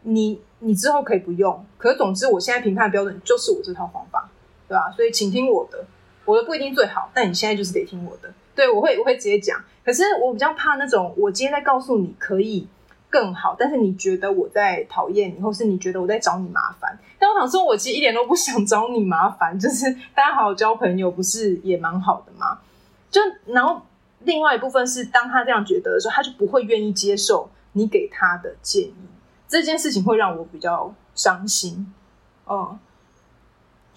[0.00, 4.30] 你你之后可以不用，可是总之我现在评判标准就是我这套方法，
[4.68, 4.92] 对吧？
[4.94, 5.84] 所以请听我的，
[6.24, 8.32] 我的不一定最好，但你现在就是得听我的。
[8.54, 12.66] 对我会我会直接讲，可是我比较怕那种我今天在告诉你可以
[13.08, 16.98] 更好，但是你觉得我在讨厌你，或是你觉得我在找你麻烦。
[17.18, 22.58] 但我想说，我其实一点都不 想找你麻烦，就是大家好好交朋友，不是也蛮好的吗？
[23.10, 23.82] 就然后。
[24.22, 28.94] 另外一部分是，当他这样觉得的时候，他就不会愿意接受你给他的建议。
[29.46, 31.94] 这件事情会让我比较伤心，
[32.48, 32.76] 嗯，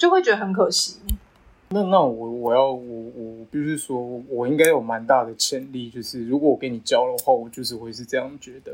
[0.02, 0.98] 就会觉得很可惜。
[1.70, 2.74] 那那我我要我
[3.16, 8.72] 我必须说，我应该有蛮大的潜力，就是如果我给你教的话，我就是会是这样觉得，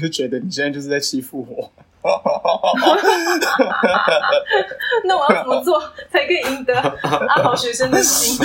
[0.00, 1.68] 就 觉得你现在就是在欺负我。
[5.04, 8.38] 那我要怎么做才可以赢得阿豪学生的心？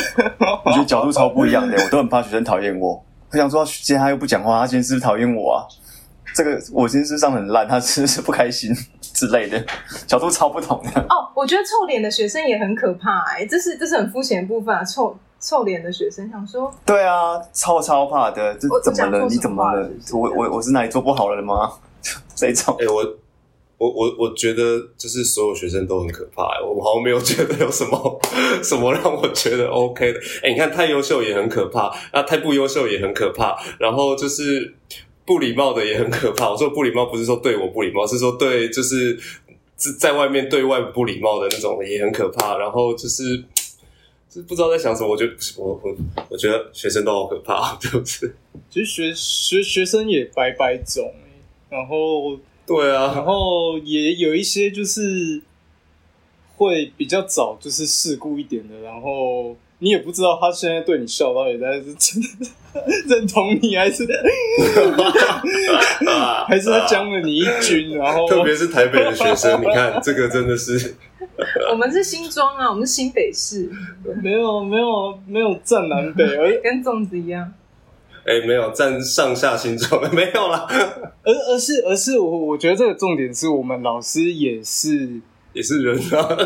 [0.66, 3.00] 我觉得角度超不一样的，我都很怕学生讨厌我。
[3.32, 5.62] 我想说，今天他又不讲话，他今天是不是讨厌我啊？
[6.34, 8.76] 这个我今天是上很烂，他是不是不开心
[9.18, 9.60] 之类的，
[10.06, 11.02] 角度超不同的。
[11.10, 14.84] 哦，我觉得臭脸的学生也很可怕哎、这是这是很肤浅的部分啊。
[14.84, 19.26] 臭臭脸的学生想说，对啊，超超怕的，这我怎么了？
[19.28, 21.72] 你怎么了我我我是哪里做不好了吗？
[22.36, 23.04] 这种哎、我
[23.80, 28.20] 我我我觉得就是所有学生都很可怕、欸，我好像没有觉得有什么
[28.64, 30.20] 什么让我觉得 OK 的。
[30.44, 34.76] 哎、你看太优秀也很可怕，那太不优秀也很可怕，然后就是
[35.28, 36.50] 不礼貌的也很可怕。
[36.50, 39.20] 我说不礼貌不是说对我不礼貌，是说对就是
[40.00, 42.58] 在外面对外不礼貌的那种也很可怕。
[42.58, 43.44] 然后就是。
[44.30, 45.08] 就是不知道在想什么。
[45.08, 45.96] 我觉得我我
[46.30, 48.36] 我觉得学生都好可怕， 就是
[48.70, 55.42] 其实学学学生也百百种、欸，然后对啊然，后也有一些就是
[56.58, 62.28] 会比较早就是事故一点的，然后你也不知道他现在对你笑到底在是真的
[63.08, 64.06] 认同你，还是
[66.48, 70.96] 还是他将了你一军，然后特别是台北的学生，你看这个真的是
[71.72, 73.70] 我们是新庄啊，我们是新北市，
[74.24, 77.54] 没有没有没有站南北，而跟粽子一样。
[78.26, 80.68] 哎、没有站上下新庄没有啦，
[81.24, 85.22] 而而是而是我我觉得这个重点是我们老师也是
[85.54, 86.38] 也是人啊。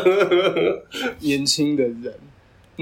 [1.18, 2.14] 年轻的人，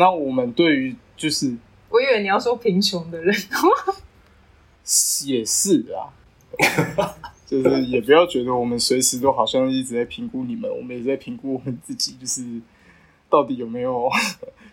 [0.00, 1.54] 那我们对于就是
[1.90, 3.36] 我以为你要说贫穷的人，
[5.26, 6.08] 也是啊，
[7.46, 12.42] 就是也不要觉得我们随时都好像一直在评估你们，我们也在评估我们自己，就是
[13.28, 14.08] 到底有没有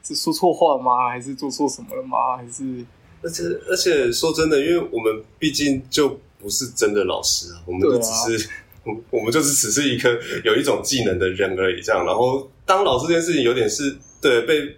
[0.02, 1.10] 是说错话吗？
[1.10, 2.38] 还是做错什么了吗？
[2.38, 2.86] 还是
[3.22, 8.50] 而且而且说真的，因为我们毕竟就不是真的老师啊，我们就只是、
[8.86, 12.06] 我我们就是只是一个有一种技能的人而已，这样。
[12.06, 14.78] 然后当老师这件事情有点是对被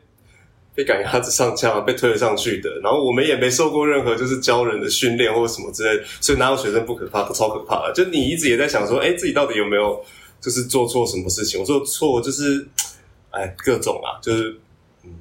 [0.79, 2.69] 被赶鸭子上架，被推了上去的。
[2.81, 7.29] 然后我们也没受过任何就是教人的训练或者什么之类，所以哪有学生不可怕？
[7.33, 7.93] 超可怕的。
[7.93, 10.01] 就你一直也在想说，哎，自己到底有没有
[10.39, 11.59] 就是做错什么事情？
[11.59, 12.65] 我做错就是，
[13.31, 14.57] 哎，各种啊，就是
[15.03, 15.11] 嗯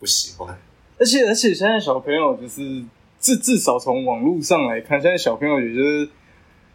[0.00, 0.58] 不喜欢。
[0.98, 2.82] 而且而且现在小朋友就是
[3.20, 6.08] 至至少从网络上来看，现在小朋友也就是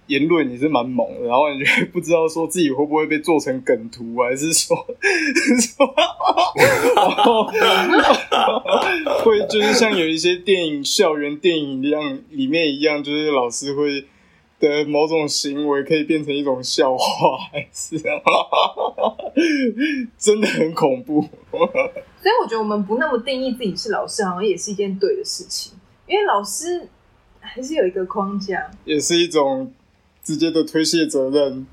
[0.07, 4.75] 言论也是蛮猛的，然后你就会 不知道说自己会不会被做成梗图，还是说
[5.75, 5.87] 说，
[9.23, 14.05] 会就是像有一些电影校园电影一样，里面一样，就是老师会。
[14.61, 17.97] 的某种行为可以变成一种笑话，还是
[20.19, 21.19] 真的很恐怖。
[21.49, 25.73] 所以我觉得我们不那么定义自己是老师，好像也是一件对的事情，
[26.05, 26.87] 因为老师
[27.39, 28.69] 还是有一个框架。
[28.85, 29.73] 也是一种
[30.23, 31.65] 直接的推卸责任。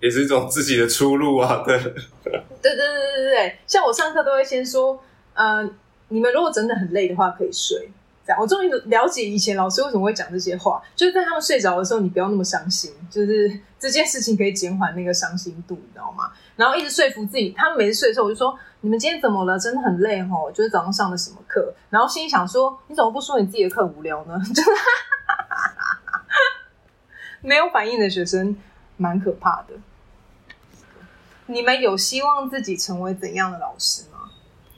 [0.00, 1.78] 也是一种自己的出路啊，对。
[1.78, 5.66] 对对对对对对，像我上课都会先说，呃，
[6.08, 7.88] 你们如果真的很累的话，可以睡。
[8.26, 16.30] 这样，我终于了解以前老师为什么会讲这些话，就是在他们睡着的时候，你不要那么伤心，就是这件事情可以减缓那个伤心度，你知道吗？
[16.56, 19.58] 然后一直说服自己，他们每次睡的时候，我就说你们今天怎么了？
[19.58, 21.72] 真的很累哦，就是早上上的什么课？
[21.88, 24.38] 然后心里想说，你怎么不说你自己的课无聊呢？
[24.54, 24.70] 就 是
[27.44, 28.56] 没有反应的学生
[28.96, 29.74] 蛮可怕的。
[31.46, 34.30] 你们有希望自己成为怎样的老师吗？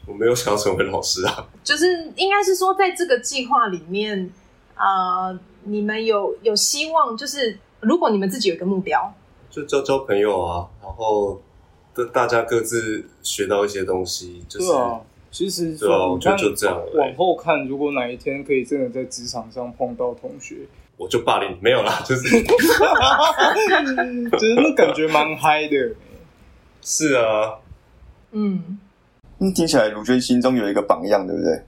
[0.06, 4.30] 我没有想要成为老师啊，就是应该是说，在这个计划里面，
[4.74, 9.12] 啊，你们有有希望，就是如果你们自己有一个目标，
[9.50, 11.40] 就交交朋友啊，然后
[11.94, 14.72] 大大家各自学到一些东西，就是
[15.30, 22.58] 其实对啊我觉得就这样往后看，如果哪一天可以真的在职场上碰到同学，我就霸凌你没有啦， 就是就
[24.38, 25.94] 是那感觉蛮嗨的。
[26.82, 27.58] 是啊，
[28.30, 28.78] 嗯，
[29.38, 31.64] 嗯，听起来卢娟心中有一个榜样，对不对？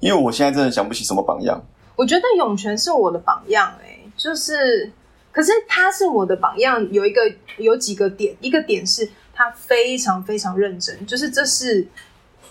[0.00, 1.62] 因为我现在真的想不起什么榜样。
[1.96, 4.90] 我觉得涌泉是我的榜样、欸，就是，
[5.32, 7.20] 可是他是我的榜样，有一个
[7.58, 11.86] 有几个点，一个点是他非常非常认真，就是这是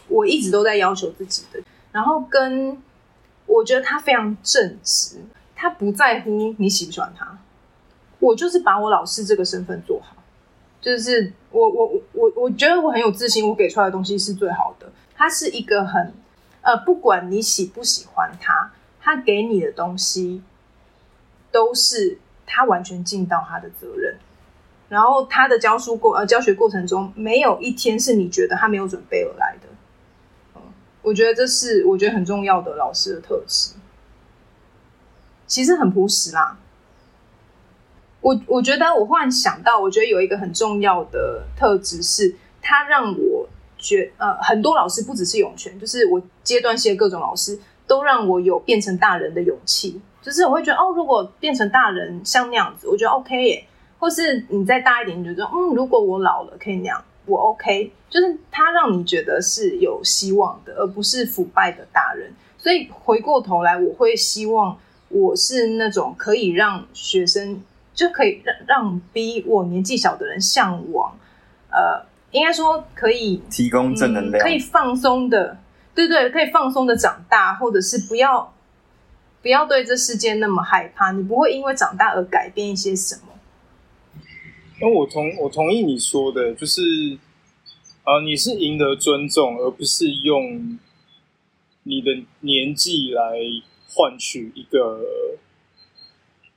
[0.07, 1.59] 我一直都在要求自己的，
[1.91, 2.77] 然后跟
[3.45, 5.17] 我觉得他非常正直，
[5.61, 7.37] 他不在乎你喜不喜欢他，
[8.19, 10.15] 我就是把我老师这个身份做好，
[10.79, 14.89] 就是我我我我我觉得我很有自信，我给出来的东西是最好的。
[15.13, 16.13] 他是一个很
[16.61, 20.41] 呃，不管你喜不喜欢他，他给你的东西
[21.51, 24.15] 都是他完全尽到他的责任。
[24.87, 29.67] 然后他的教书过呃教学过程中，没有一天是你觉得他没有准备而来的。
[30.55, 30.61] 嗯，
[31.01, 33.73] 我觉得这是我觉得很重要的老师的特质。
[35.49, 36.57] 其实很朴实啦。
[38.21, 49.99] 我我觉得我忽然想到，我觉得有一个很重要的特质是，他让我觉呃很多老师不只是涌泉，就是我阶段性的各种老师都让我有变成大人的勇气。
[50.21, 53.65] 就是我会觉得哦，如果变成大人像那样子，我觉得 OK 耶。
[53.97, 57.91] 或是你再大一点，你觉得嗯，如果我老了可以那样，我 OK。
[58.09, 62.33] 就是他让你觉得是有希望的，而不是腐败的大人。
[62.57, 64.77] 所以回过头来，我会希望
[65.09, 67.61] 我是那种可以让学生
[67.93, 71.17] 就可以让让比我年纪小的人向往，
[71.71, 75.57] 呃，应该说可以提供正能量，嗯可以放松的，
[75.93, 78.53] 对对，可以放松的长大，或者是不要
[79.41, 83.21] 不要对这世界那么害怕，你不会因为长大而改变一些什么。
[84.81, 86.81] 那我同我同意你说的，就是
[88.03, 90.79] 啊、呃你是赢得尊重，而不是用
[91.83, 93.37] 你的年纪来
[93.89, 95.01] 换取一个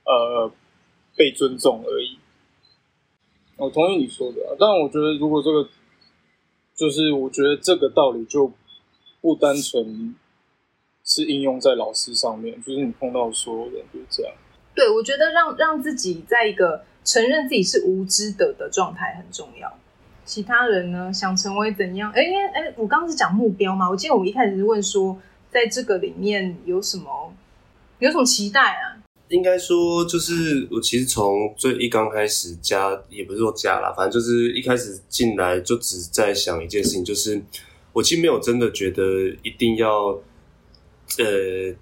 [0.05, 0.51] 呃
[1.15, 2.17] 被尊重而已。
[3.57, 5.67] 我同意你说的、啊，但我觉得如果这个
[6.75, 8.51] 就是我觉得这个道理就
[9.21, 10.15] 不单纯
[11.03, 14.33] 是应用在老师上面，就是你碰到的所有人就是这样。
[14.75, 19.71] 对，我觉得让让自己在一个承认自己是无知的的状态很重要。
[20.25, 22.11] 其他人呢，想成为怎样？
[22.11, 23.89] 哎，因为哎，我刚刚是讲目标嘛。
[23.89, 25.19] 我记得我们一开始是问说，
[25.53, 27.31] 在这个里面有什么
[27.99, 28.97] 有什么期待啊？
[29.29, 37.41] 应该说，就是我其实从最一刚开始加，也不是说加啦，反正就是一开始进来就只在想一件事情，就是
[37.93, 39.03] 我其实没有真的觉得
[39.41, 40.07] 一定要，
[41.17, 41.73] 呃，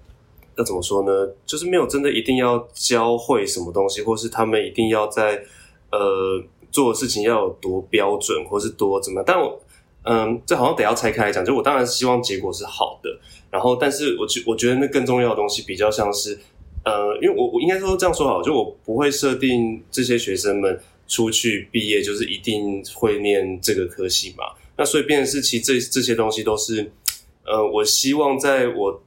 [0.56, 1.34] 要怎么说呢？
[1.44, 5.42] 就是没有真的一定要教会什么东西，或是他们一定要在
[5.90, 9.24] 呃做的事情要有多标准，或是多怎么样。
[9.26, 9.60] 但我
[10.04, 11.44] 嗯，这好像得要拆开来讲。
[11.44, 13.10] 就我当然希望结果是好的，
[13.52, 16.36] 然后，但是我觉我觉得那更重要的东西比较像是。
[16.84, 24.46] 呃，因为我我应该说这样说好，就我不会设定这些学生们出去毕业就是一定会念这个科系嘛。
[24.76, 26.90] 那所以变成是，其实这这些东西都是，
[27.44, 29.00] 呃，我希望在我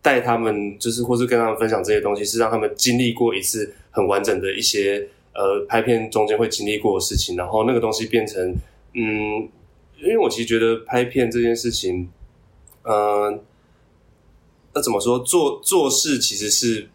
[0.00, 8.54] 带他们，就是或是跟他们分享这些东西，是让他们经历过一次很完整的一些呃拍片中间会经历过的事情，然后那个东西变成，
[8.94, 9.48] 嗯，
[10.00, 12.08] 因为我其实觉得拍片这件事情，
[12.84, 13.40] 嗯，
[14.76, 16.88] 那怎么说，做做事其实是。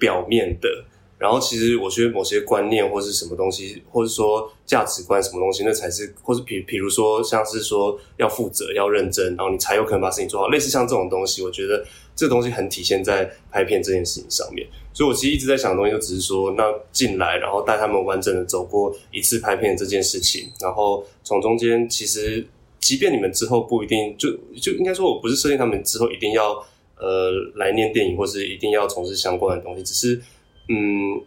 [0.00, 0.84] 表面的，
[1.18, 10.46] 然后其实我觉得某些观念或是什么东西，或者说价值观什么东西，那才是，或是比比如说像是说要负责、要认真，然后你才有可能把事情做好。
[10.50, 14.64] 类似像这种东西，我觉得这东西很体现在拍片这件事情上面。
[14.94, 22.46] 所以我其实一直在想的东西，就只是说，那进来然后带他们完整的走过一次拍片这件事情，然后从中间其实，
[22.78, 24.30] 即便你们之后不一定就
[24.62, 26.64] 就应该说，我不是设定他们之后一定要。
[27.00, 30.20] 呃，来念电影或是一定要从事相关的东西，只是
[30.68, 31.22] 嗯，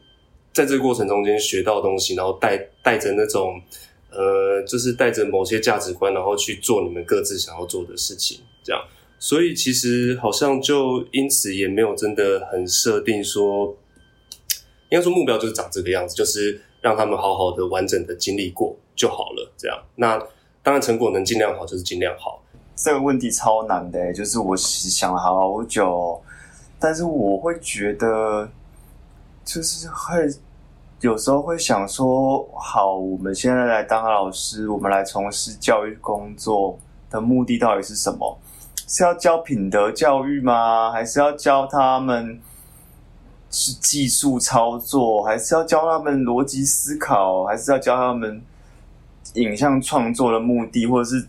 [0.54, 3.62] 在这个过程中间学到东西，然后带带着那种
[4.10, 8.84] 呃，就是带着某些价值观，然后去做你们各自想要做的事情，这样。
[9.18, 13.78] 所以其实好像就因此也没有真的很设定说，
[14.90, 19.80] 应该说目标就是长这个样子，就是让他们好好的完整的经历过就好了，这样。
[19.96, 20.18] 那
[20.64, 22.44] 当然成果能尽量好，就是尽量好。
[22.84, 26.20] 这个问题超难的，就是我想了好久，
[26.80, 28.50] 但是我会觉得，
[29.46, 30.28] 就是会
[31.00, 36.80] 有时候会想说，好，我们现在来当老师，我们来从事教育工作
[37.12, 38.36] 的目的到底是什么？
[38.88, 40.92] 是要教品德教育吗？
[40.92, 42.42] 还是要教他们
[43.52, 45.22] 是技术操作？
[45.22, 47.44] 还是要教他们逻辑思考？
[47.44, 48.42] 还是要教他们
[49.36, 51.28] 影像创作的目的，或者是？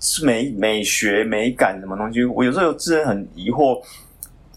[0.00, 2.24] 是美美学美感什么东西？
[2.24, 3.82] 我有时候有自然很疑惑，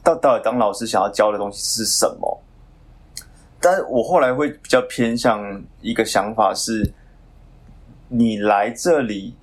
[0.04, 2.42] 到到底当老师想要教的东西是什么？
[3.60, 6.94] 但我后来会比较偏向一个想法是：
[8.08, 9.36] 你来这里，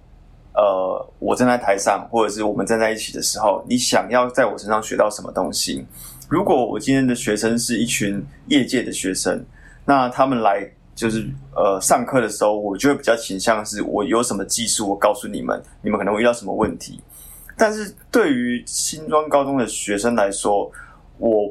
[0.55, 5.87] 呃，我站在台上，或者是我们站在一起的时候，你想要在我身上学到什么东西？
[6.29, 9.45] 如果我今天的学生是一群业界的学生，
[9.85, 10.71] 那他们来。
[10.99, 17.01] 就是呃，上课的时候，我就会比较倾向是，我有什么技术，我告诉你们，你们可能会遇到什么问题。
[17.57, 20.69] 但是对于新庄高中的学生来说，
[21.19, 21.49] 我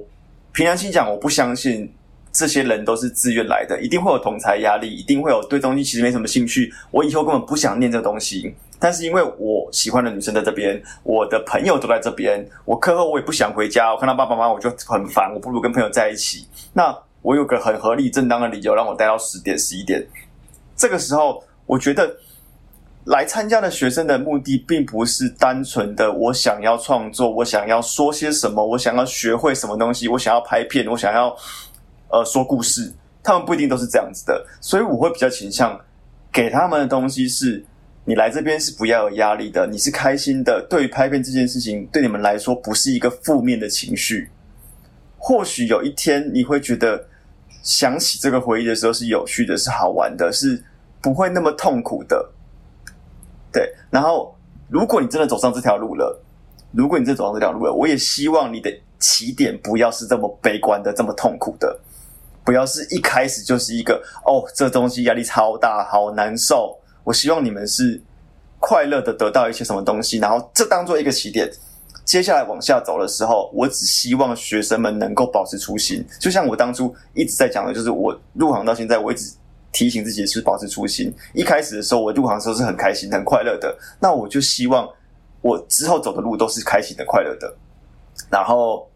[0.51, 1.89] 平常心讲，我不相信
[2.29, 8.53] 这些人都是自愿来的，一定会有同才压力，一定会有对东西其实没什么兴趣，我以后根本不想念这东西。
[8.77, 16.45] 但是因为我喜欢的女生在这边，我的朋友都在这边，我课后我也不想回家，我看到爸爸妈妈我就很烦，我不如跟朋友在一起。
[16.73, 20.05] 那我有个很合理正当的理由让我待到十点十一点，
[20.75, 22.15] 这个时候我觉得
[23.05, 31.35] 来参加的学生的目的并不是单纯的我想要创作，我想要说些什么，我想要学会什么东西，我想要拍片，我想要
[32.09, 35.79] 呃说故事，他们不一定都是这样子的，所以我会比较倾向
[36.31, 37.65] 给他们的东西是：
[38.05, 44.29] 你来这边是不要有压力的，你是开心的，对于拍片这件事情对你们来说不是一个负面的情绪，
[45.27, 47.05] 或许有一天你会觉得。
[47.63, 50.63] 想起这个回忆的时候是有趣的，是好玩的，是
[51.01, 52.29] 不会那么痛苦的。
[53.51, 54.33] 对，然后
[54.69, 56.17] 如果你真的走上这条路了，
[56.71, 61.77] 如果你真的走上这条路了，我也希望你的起点不要是这么悲观的、这么痛苦的，
[62.45, 66.79] 不要是一开始就是一个哦，这东西压力超大，好难受。
[67.03, 68.01] 我希望你们是
[68.61, 71.51] 快乐的得到一些什么东西，然后这当做一个起点。
[72.07, 76.01] 接下来往下走的时候，我只希望学生们能够保持初心。
[76.21, 79.35] 就像我当初一直在讲的，就是我入行到现在，我一直
[79.73, 81.13] 提醒自己是保持初心。
[81.33, 83.77] 一开始的时候，我入行的时候是很开心、很快乐的。
[83.99, 84.87] 那我就希望
[85.41, 87.53] 我之后走的路都是开心的、快乐的。
[88.31, 88.89] 然后，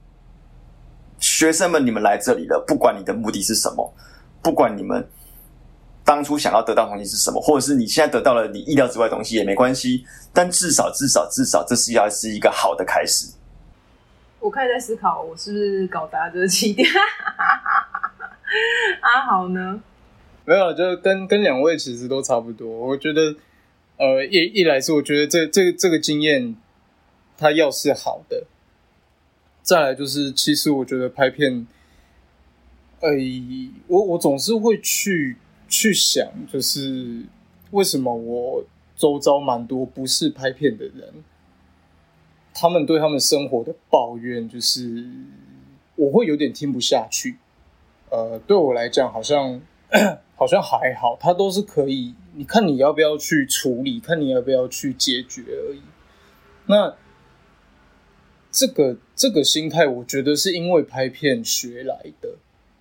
[1.20, 3.94] 学生们，你们来这里了，不管你的目的是什么，
[4.42, 5.06] 不管你们
[6.04, 13.28] 当初想要得到的东西是什么，或者是你现在得到了你意料之外的东西也没关系，但至少、至少、至少，这是要是一个好的开始。
[14.40, 16.88] 我开始在思考，我是不是搞砸这个起点？
[19.02, 19.82] 阿豪呢？
[20.44, 22.68] 没有，就跟跟两位其实都差不多。
[22.68, 23.36] 我觉得，
[23.98, 26.56] 呃，一一来是我觉得这这这个经验，
[27.38, 28.46] 它要是好的，
[29.62, 31.68] 再来就是其实我觉得拍片，
[33.02, 33.12] 呃，
[33.86, 35.38] 我我总是会去
[35.72, 37.24] 去想，就是
[37.72, 38.64] 为什么我
[38.98, 41.24] 周遭蛮多不是拍片的人，
[42.54, 45.04] 他们对他们生活的抱怨，就是
[45.96, 47.38] 我会有点听不下去。
[48.10, 49.62] 呃，对我来讲，好像
[50.36, 52.14] 好像还好，他都是可以。
[52.34, 55.82] 你看你要不要去处理，看你要不要去解决而已。
[56.66, 56.96] 那
[58.52, 62.36] 这个这个心态，我觉得是因为拍片学来的，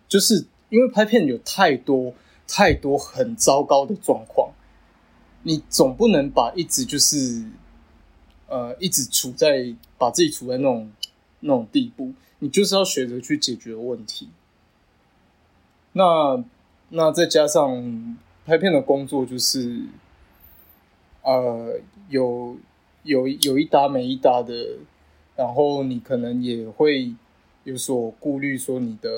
[0.08, 2.12] 就是因为拍片有太多
[2.50, 4.52] 太多很糟糕的状况，
[5.44, 7.44] 你总不能把一直就是
[8.48, 10.90] 呃一直处在把自己处在那种
[11.38, 14.28] 那种地步，你就是要学着去解决问题。
[15.92, 16.42] 那
[16.88, 19.82] 那再加上拍片的工作，就是
[21.22, 21.78] 呃
[22.08, 22.56] 有
[23.04, 24.78] 有有一搭没一搭的，
[25.36, 27.14] 然后你可能也会
[27.62, 29.08] 有所顾虑，说你的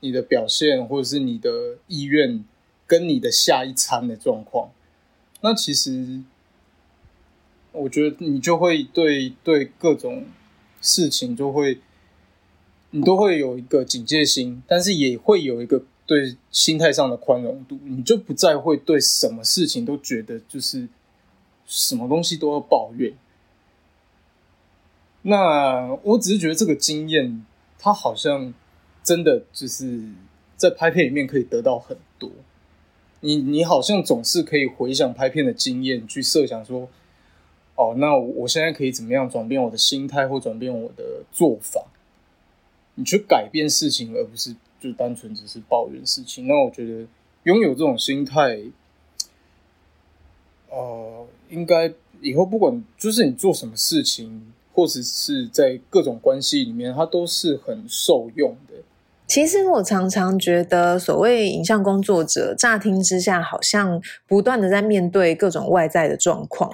[0.00, 2.42] 你的表现或者是你的意愿
[2.86, 4.70] 跟你的下一餐的状况。
[5.40, 6.20] 那其实
[7.72, 10.26] 我觉得你就会对对各种
[10.80, 11.80] 事情就会
[12.90, 15.84] 你都会有一个警戒心，但是也会有一个。
[16.04, 20.88] 对心态上的宽容度，你就不再会对什么事情都觉得就是
[21.64, 23.14] 什么东西都要抱怨。
[25.22, 27.46] 那我只是觉得这个经验，
[27.78, 28.52] 它好像
[29.04, 30.02] 真的就是
[30.56, 32.28] 在拍片里面可以得到很多。
[33.22, 36.88] 你你好像总是可以回想拍片的经验，去设想说，
[37.74, 41.86] 哦，那我现在可以怎么样转变我的心态，或转变我的做法？
[42.94, 44.54] 你去改变事情，而不是。
[44.82, 47.06] 就单纯只是抱怨事情，那我觉得
[47.44, 48.60] 拥有这种心态，
[50.68, 58.74] 呃，应该以后不管就是你做什么事情，或者是在各种关系里面，它都是很受用的。
[59.32, 66.70] 其实我常常觉得，所谓影像工作者，乍听之下好像不断的在面对各种外在的状况，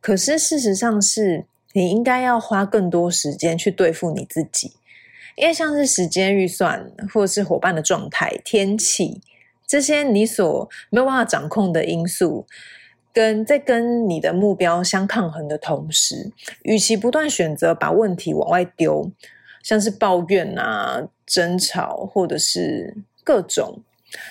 [0.00, 4.74] 可是事实上是你应该要花更多时间去对付你自己。
[5.34, 9.20] 因为像是时间预算，或是伙伴的状态、天气
[9.66, 12.46] 这些你所没有办法掌控的因素，
[13.12, 16.30] 跟在跟你的目标相抗衡的同时，
[16.62, 19.10] 与其不断选择把问题往外丢，
[19.60, 23.80] 像是抱怨啊、争吵，或者是各种，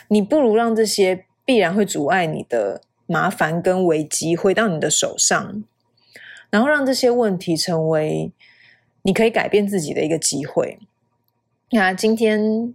[0.08, 5.64] 你不如让这些必然会阻碍你的麻烦跟危机回到你的手上，
[6.50, 8.32] 然后让这些问题成为
[9.02, 10.80] 你可以改变自己的一个机会。
[11.72, 12.74] 那今天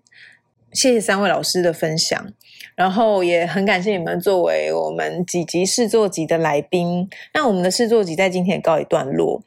[0.73, 2.33] 谢谢三位老师的分享，
[2.75, 7.09] 然后也很感谢你们作为我们几集试作集的来宾。
[7.33, 9.43] 那我们的试作集在今天告一段落。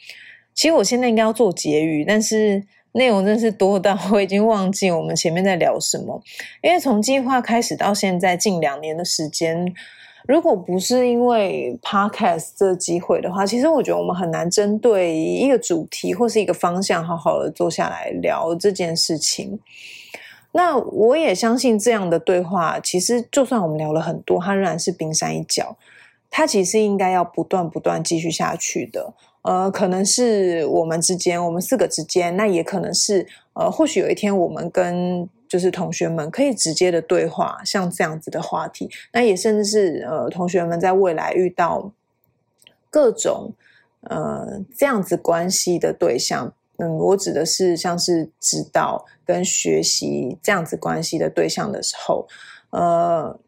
[0.53, 2.63] 其实我现在应该要做结语，但是
[2.93, 6.21] 内容真是多到我已经忘记我们前面在聊什么。
[6.61, 9.73] 因为从计划开始到现在近两年的时间。
[10.25, 19.59] 如果不是因为 podcast 这机会的话，其实我觉得我们很难针对一个主题或是一个方向，好好的坐下来聊这件事情。
[20.53, 25.75] 那我也相信这样的对话，其实就算我们聊了很多，它仍然是冰山一角。
[26.31, 29.13] 它其实应该要不断不断继续下去的。
[29.43, 35.29] 呃，可能是我们之间，我们四个之间，那也可能是呃，或许有一天我们跟。
[35.45, 41.91] 就是同学们可以直接的对话，像这样子的话题，那也甚至是呃，同学们在未来遇到
[42.89, 43.53] 各种
[44.01, 52.27] 呃这样子关系的对象，嗯，我指的是像是指导跟学习这样子关系的对象的时候，
[52.71, 53.39] 呃，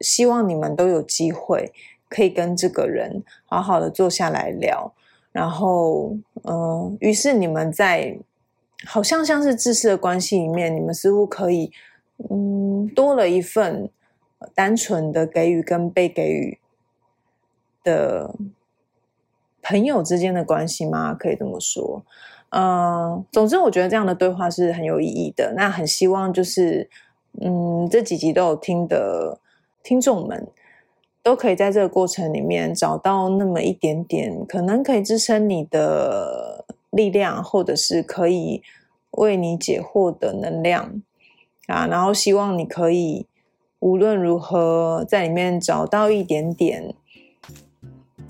[0.00, 1.72] 希望你们都有机会
[2.08, 4.92] 可以跟这个人好好的坐下来聊，
[5.32, 8.18] 然后，呃，于是你们在。
[8.86, 11.70] 好像像是自私的关系里面，你们似乎可以，
[12.30, 13.90] 嗯，多了一份
[14.54, 16.58] 单纯的给予跟被给予
[17.84, 18.34] 的
[19.60, 21.12] 朋友之间的关系吗？
[21.12, 22.02] 可以这么说。
[22.52, 25.52] 嗯，总之，我觉得这样的对话是很有意义的。
[25.54, 26.88] 那很希望就是，
[27.38, 29.38] 嗯，这几集都有听的
[29.82, 30.48] 听众们，
[31.22, 38.62] 都可以在这个过程里面找到那么一点点，可能可以支撑你的力量，或者是可以
[39.12, 41.02] 为你解惑的能量
[41.66, 41.86] 啊。
[41.86, 43.26] 然后希望你可以
[43.80, 46.94] 无论如何在里面找到一点点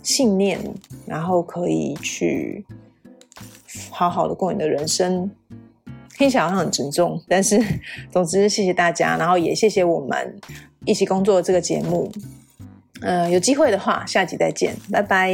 [0.02, 0.58] 信念，
[1.06, 2.66] 然后可以去
[3.90, 5.30] 好好的过你的人生。
[6.18, 7.58] 听起来好像很沉重，但是
[8.12, 10.38] 总之谢谢大家，然后也谢谢我们
[10.84, 12.10] 一起工作的这个节目。
[13.02, 15.32] 呃，有机会的话，下集再见，拜拜。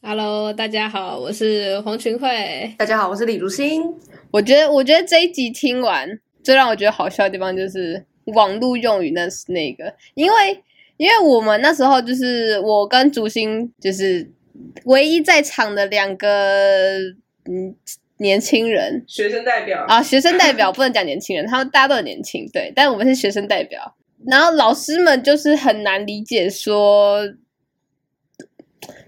[0.00, 2.72] Hello，大家好，我是黄群慧。
[2.78, 3.82] 大家好，我是李如新。
[4.30, 10.62] 我觉得，我觉得这一集听完，最让我觉得好笑的地方就是网络用语那是那个，因为
[10.98, 14.30] 因为我们那时候就是我跟竹心就是
[14.84, 16.98] 唯一在场的两个
[17.46, 17.74] 嗯
[18.18, 23.96] 年轻人学生代表啊，学生代表不能讲年轻人，他们大家都很年轻，对，但我们是学生代表。
[24.26, 27.20] 然后老师们就是很难理解说，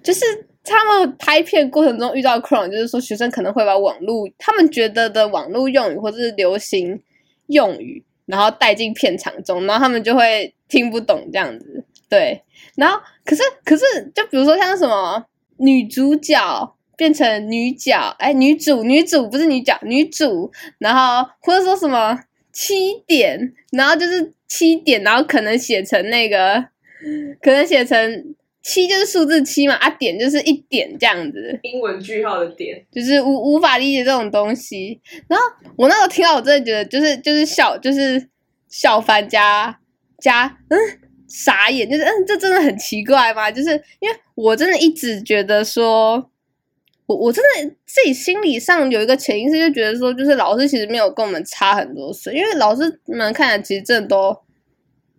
[0.02, 0.24] 就是
[0.62, 7.00] 他们拍片过程中遇到困扰，就是说学生可能会把网络他们觉得的网络用语或者是流行
[7.46, 11.84] 用语，然后带进片场中，然后他们就会听不懂这样子。
[12.08, 12.42] 对，
[12.76, 13.84] 然后可是可是，
[14.14, 15.24] 就比如说像什么
[15.58, 22.18] 女主角变成女角，哎，女主女主不是女角，女主，然后或者说什么
[22.54, 26.64] 七点，然后就是七点，然后可能写成那个，
[27.42, 35.00] 可能写成七就是数字七嘛，啊点就是一点这样子，英文句号的点，就是无无法理解这种东西。
[35.28, 35.44] 然后
[35.76, 38.28] 我那时候听到，我真的觉得就是就是笑，就是
[38.68, 39.80] 笑翻加
[40.18, 40.78] 加嗯
[41.28, 43.50] 傻眼，就是嗯这真的很奇怪嘛？
[43.50, 46.30] 就是因为我真的一直觉得说。
[47.06, 54.34] 我我真的自己心理上有一个潜意识，就觉得说，就是老师其实没有跟我们差很多岁，因为老师们看起来其实真的都，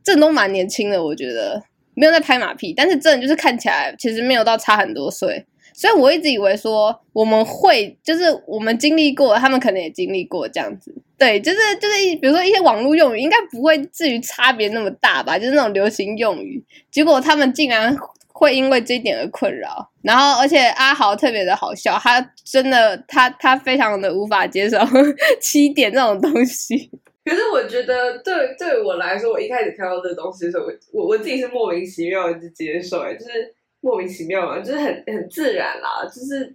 [0.03, 1.61] 真的都蛮年轻的，我觉得
[1.93, 17.95] 没有在拍马屁，但是真的就是看起来其实没有到差很多岁，所以我一直以为说我们会就是我们经历过，他们可能也经历过这样子，对，就是就是比如说一些网络用语，应该不会至于差别那么大吧，就是那种流行用语，结果他们竟然。
[18.37, 24.77] 会因为这一点而困扰，然后而且阿豪特别的好笑，他真的他他非常的无法接受
[25.39, 26.91] 七点这种东西。
[27.23, 36.53] 可是我觉得对对我来说，我一开始看到这个东西的时候，我我我自己是莫名其妙的接受，哎，就是莫名其妙嘛，就是很很自然啦，就是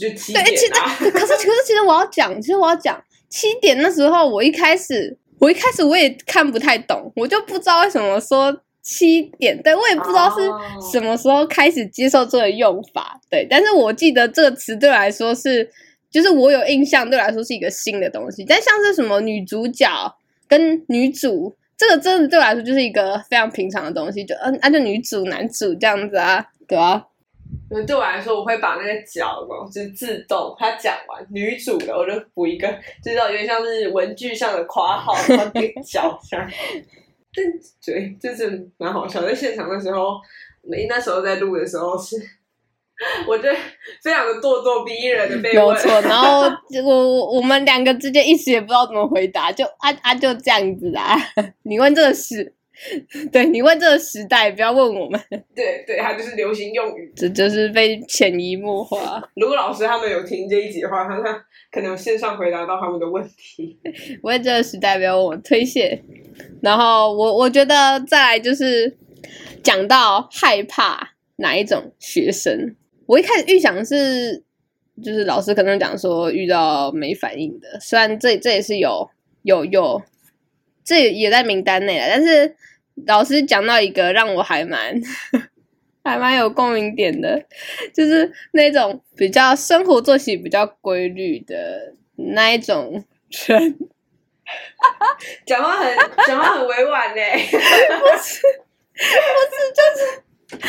[0.00, 0.46] 就七点、啊。
[0.46, 0.72] 对，其实
[1.10, 2.98] 可是可是其实我要讲，其实我要讲
[3.28, 8.62] 七点那时候，我一开始我一开始我也看不太懂，我就不知道为什么说。
[8.90, 15.68] 七点，对我也不知道是什么时候开始接受这个用法，对，但是我记得这个词对我来说是，
[16.10, 18.42] 就是我有印象，对我来说是一个新的东西。
[18.48, 19.86] 但像是什么女主角
[20.48, 27.04] 跟女主，这个真的对我来说就是一个非常平常的东西，就嗯，那就女主男主这样子啊，对啊。
[27.70, 32.66] 嗯，对我来说，我会把那个角嘛，就是自动他讲完女主的，我就补一个，
[33.04, 36.50] 就是有点像是文具上的括号，然后给角这样。
[37.38, 39.22] 但对，就是蛮好笑。
[39.22, 40.20] 在现场的时候，
[40.62, 42.16] 没那时候在录的时候是，
[43.26, 43.56] 我觉得
[44.02, 45.74] 非常的咄咄逼人的被问。
[45.74, 46.42] 没错，然后
[46.84, 51.16] 我我们两个之间一时也不知道怎么回答，就啊啊就这样子啊。
[51.62, 52.54] 你问这个事，
[53.32, 55.20] 对你问这个时代，不要问我们。
[55.54, 59.22] 对 对，它就是流行用语，这就是被潜移默化。
[59.36, 63.78] 如果老师他们有听这一集的话，他他可能线上回答到他们的问题。
[64.22, 66.02] 问这个时代，不要问我推卸。
[66.62, 68.96] 然后我我觉得再来就是
[69.62, 72.76] 讲到害怕哪一种学生，
[73.06, 74.42] 我一开始预想是
[75.02, 79.08] 就是老师可能讲说遇到没反应的，虽然这这也是有
[79.42, 80.00] 有有，
[80.84, 82.54] 这也在名单内了，但是
[83.06, 85.00] 老师讲到一个让我还蛮
[86.04, 87.42] 还蛮有共鸣点的，
[87.94, 93.04] 就是那种比较生活作息比较规律的那一种
[93.46, 93.78] 人。
[95.44, 95.94] 讲话很
[96.26, 98.40] 讲话很委婉呢，不是
[98.94, 99.04] 不
[99.52, 99.82] 是就
[100.58, 100.66] 是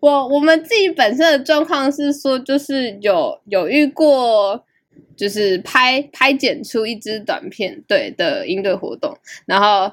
[0.00, 4.62] 我我们自己本身的状况是说，就是有有遇过，
[5.16, 9.90] 就是拍拍剪出一支短片对的应对活动，然后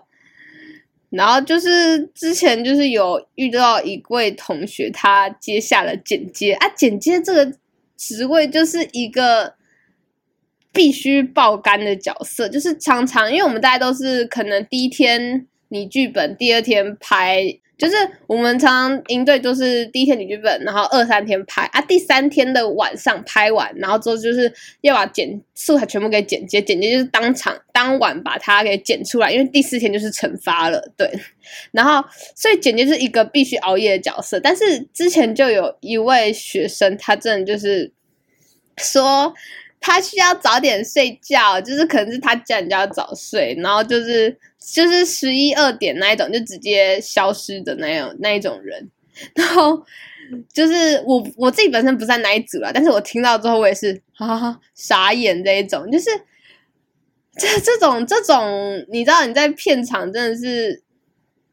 [1.14, 7.54] 然后就是之前就是有遇到一位同学，他接下了剪接啊，剪接这个
[7.96, 9.56] 职位就是一个。
[10.76, 17.44] 必须爆肝的角色，就是常常，因为我们大家都是可能第一天拟剧本，第二天拍
[17.78, 17.96] 就是
[18.28, 24.52] 我们常常营队都是第一天写剧本，然后二三天拍啊，第三天的晚上拍完，然后之后就是
[24.82, 31.12] 要把剪素材全部给剪接，剪接就是当场当晚把它给剪出来，因为第四天就是惩罚了，对。
[31.72, 37.92] 然后所以剪接是一个必须熬夜的角色，但是之前就有一位学生，他真的就是
[38.78, 39.34] 说。
[39.86, 44.34] 他需要早点睡觉，就是可能是他家人家早睡，然后就是
[44.72, 48.90] 就是十一二点那一种就直接消失的那样那一种人，
[49.36, 49.84] 然后
[50.54, 56.10] 就是我我自己本身不在那一组啦，但是我听到之后我也是哈哈傻眼这一种，就是
[57.38, 60.82] 这这种这种你知道你在片场真的是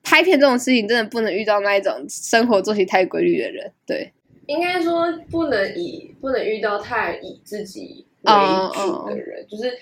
[0.03, 4.13] 拍片这种事情真的不能遇到那一种生活作息太规律的人，对，
[4.47, 8.07] 应该说不能以不能遇到太以自己。
[8.23, 8.33] 为
[8.75, 9.73] 主的人，就是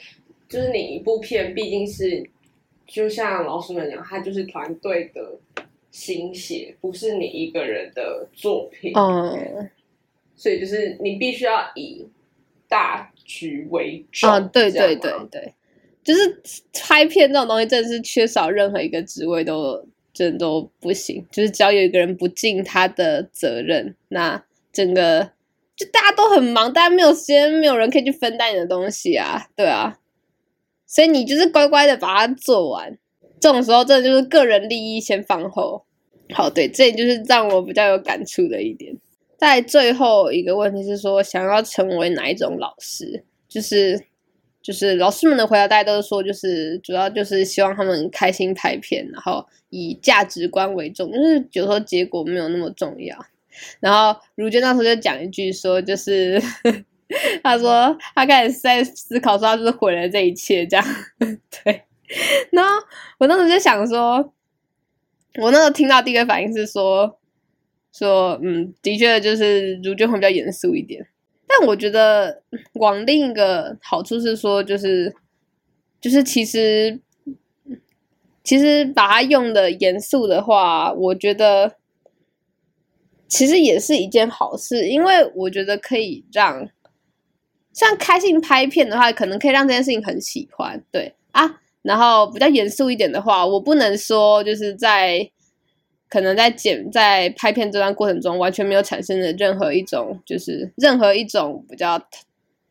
[0.48, 2.24] 就是你一部片毕竟是，
[2.89, 5.39] 就像老师们讲，它就是团队的
[5.93, 8.93] 心血，不是你一个人的作品。
[8.97, 9.70] 嗯，
[10.34, 12.05] 所以就是你必须要以
[12.66, 14.28] 大局为重。
[14.28, 15.55] 啊，对对对对，
[16.03, 16.41] 就是
[16.72, 21.24] 拍片这种东西，真的是缺少任何一个职位都真的都不行。
[21.30, 25.30] 就是只要有一个人不尽他的责任，那整个。
[25.76, 29.97] 就大家都很忙，大家没有时间，没有人可以去分担你的东西啊，对啊，
[30.89, 32.99] 所以你就是乖乖的把它做完。
[33.39, 35.84] 这种时候，真的就是个人利益先放后。
[36.34, 38.93] 好，对，这也就是让我比较有感触的一点。
[39.36, 43.22] 在最后一个问题是说，想要成为哪一种老师？
[43.49, 43.99] 就是
[44.61, 53.16] 就是老师们的回答，大家都是说，就是主要就是希望他们开心拍片，然后以价值观为重，就是有时候结果没有那么重要。
[53.80, 56.43] 然后如娟那时候就讲一句说，就是
[57.42, 60.86] 他说他开始在思考说他是毁了这一切这样，
[61.64, 61.82] 对。
[62.52, 62.72] 然后
[63.18, 64.32] 我当时就想说，
[65.40, 67.18] 我那时候听到第一个反应是说
[67.92, 71.06] 说嗯，的确就是如娟会比较严肃一点，
[71.46, 72.42] 但我觉得
[72.74, 75.14] 往另一个好处是说，就是
[76.00, 77.00] 就是其实
[78.44, 81.76] 其实把它用的严肃的话，我觉得。
[83.30, 86.66] 其实也是一件好事，因为我觉得可以让
[87.78, 91.60] 像开心拍片的话，可能可以让这件事情很喜欢，对啊。
[91.82, 95.30] 然后比较严肃一点的话，我不能说就是在
[96.08, 102.02] 可能在剪在拍片这段过程中完全没有产生的任何一种就是任何一种比较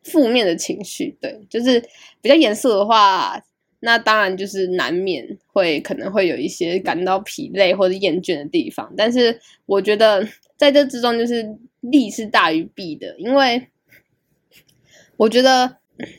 [0.02, 1.82] 负面的情绪，对，就是
[2.20, 3.42] 比较严肃的话。
[3.80, 11.48] 那当然就是难免会可能会有一些感到疲累或者厌倦的地方，但是我觉得在这之中就是
[11.80, 13.68] 利是大于弊的，因为
[15.18, 15.76] 我觉得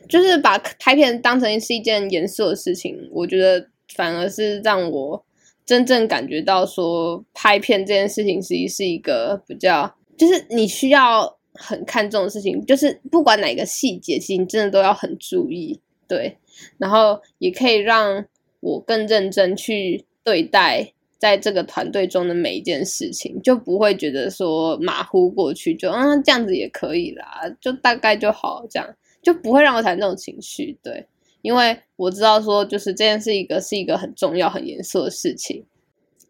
[0.08, 5.26] 就是把拍片当成是一件严肃的事情，我觉得反而是让我
[5.66, 16.38] 真正感觉到说拍片这件事情实际是一个比较，就是你需要很看重的事情，就是不管哪个细节，其实你真的都要很注意，对。
[16.78, 18.26] 然后也可以让
[18.60, 30.80] 我更认真去对待在这个团队中的每一件事情，就不会觉得说马虎过去，就嗯这样子也可以啦，就大概就好，这样就不会让我产生这种情绪。
[30.82, 31.06] 对，
[31.44, 35.66] 因为我知道说就是这件事一个是一个很重要、很严肃的事情，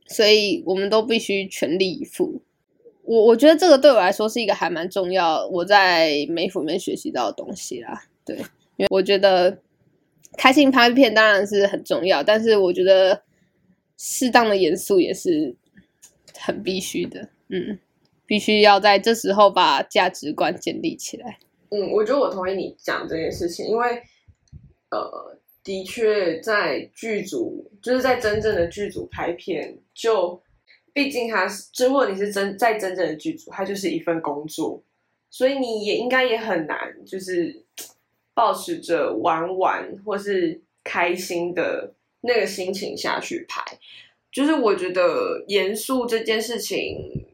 [0.08, 2.42] 所以我们都必须全力以赴。
[3.04, 8.04] 我我觉得这个对我来说是一个还蛮重要，我在美府里面学习到的东西啦。
[8.26, 8.36] 对，
[8.76, 9.60] 因为我觉得。
[10.38, 13.24] 开心拍片当然是很重要，但是我觉得
[14.00, 15.54] 适当的严肃也是
[16.38, 17.28] 很必须的。
[17.50, 17.78] 嗯，
[18.26, 21.38] 必须要在这时候把价值观建立起来。
[21.72, 24.02] 嗯，我觉得我同意你讲这件事情，因为
[24.90, 30.42] 呃，的确在剧组，就是在真正的剧组拍片，就
[30.94, 34.82] 毕竟它是，如果你是真在真正的剧组，它就是一份工作，
[35.30, 37.66] 所以你也应该也很难，就是。
[38.32, 43.64] 保持着玩玩或是开心的那个心情下去拍，
[44.32, 47.26] 就是我觉得严肃这件事情，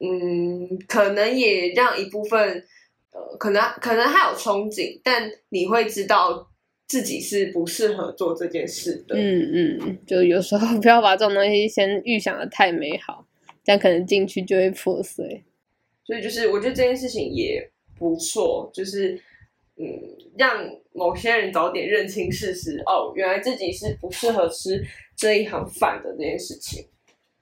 [0.00, 2.64] 嗯，可能也让一部分，
[3.12, 6.50] 呃，可能可能还有憧憬，但你会知道
[6.86, 9.16] 自己是不适合做这件事的。
[9.16, 13.26] 嗯嗯，就有时候不要把这种东西先预想的太美好，
[13.62, 15.44] 这样可能进去就会破碎。
[16.04, 19.20] 所以就是我觉得这件事情也不错，就是。
[19.78, 19.86] 嗯，
[20.36, 24.84] 让某些人早点认清事实哦，原来自己是不适合吃
[25.16, 26.84] 这一行饭的这件事情，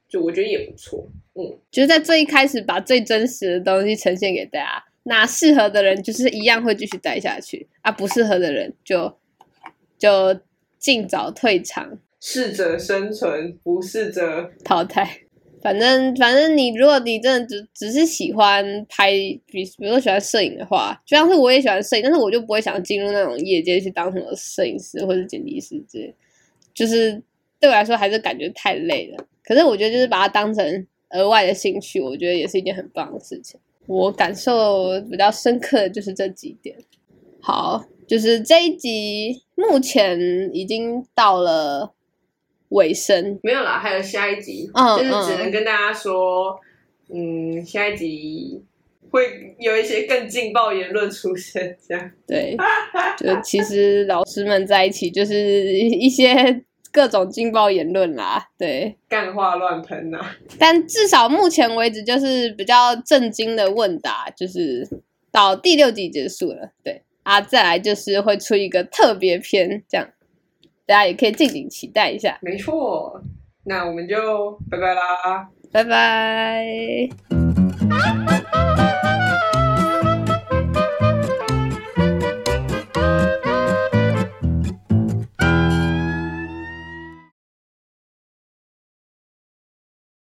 [0.08, 1.08] 就我觉得也不错。
[1.34, 9.18] 嗯，就是在最一开始把最真实的东西呈现给大家，那适合的人就是一样会继续待下去，啊，不适合的人就
[9.98, 10.38] 就
[10.78, 15.20] 尽早退场，适者生存，不适者淘汰。
[15.66, 19.10] 反正反正你如果你真的只只是喜欢拍，
[19.46, 26.14] 比比如说喜欢摄影的话，就像是我也喜欢摄影，但是我就不会想进入那种业界去当什么摄影师或者剪辑师之类，
[26.72, 27.20] 就是
[27.58, 29.26] 对我来说还是感觉太累了。
[29.42, 33.58] 可是我觉得就是把它当成额外的兴趣，我觉得也是一件很棒的事情。
[33.88, 36.76] 我感受比较深刻的就是这几点。
[37.40, 41.92] 好，就是这一集目前已经到了
[42.76, 46.58] 尾声，没有啦，还有下一集，嗯就是只能跟大家说，
[47.12, 48.62] 嗯，下一集
[49.10, 52.10] 会有一些更劲爆言论出现，这样。
[52.26, 52.56] 对，
[53.18, 55.34] 就其实老师们在一起就是
[55.72, 56.62] 一些
[56.92, 58.96] 各种劲爆言论啦，对。
[59.08, 60.18] 干话乱喷呐、
[60.58, 64.86] 但至少目前为止，就是比较震惊的问答，就是
[65.32, 70.08] 到第六集结束了，对啊，再来就是会出一个特别篇，这样
[70.86, 73.20] 大家也可以敬请期待一下，没错，
[73.64, 75.48] 那我们就拜拜啦。
[75.72, 77.08] 拜拜。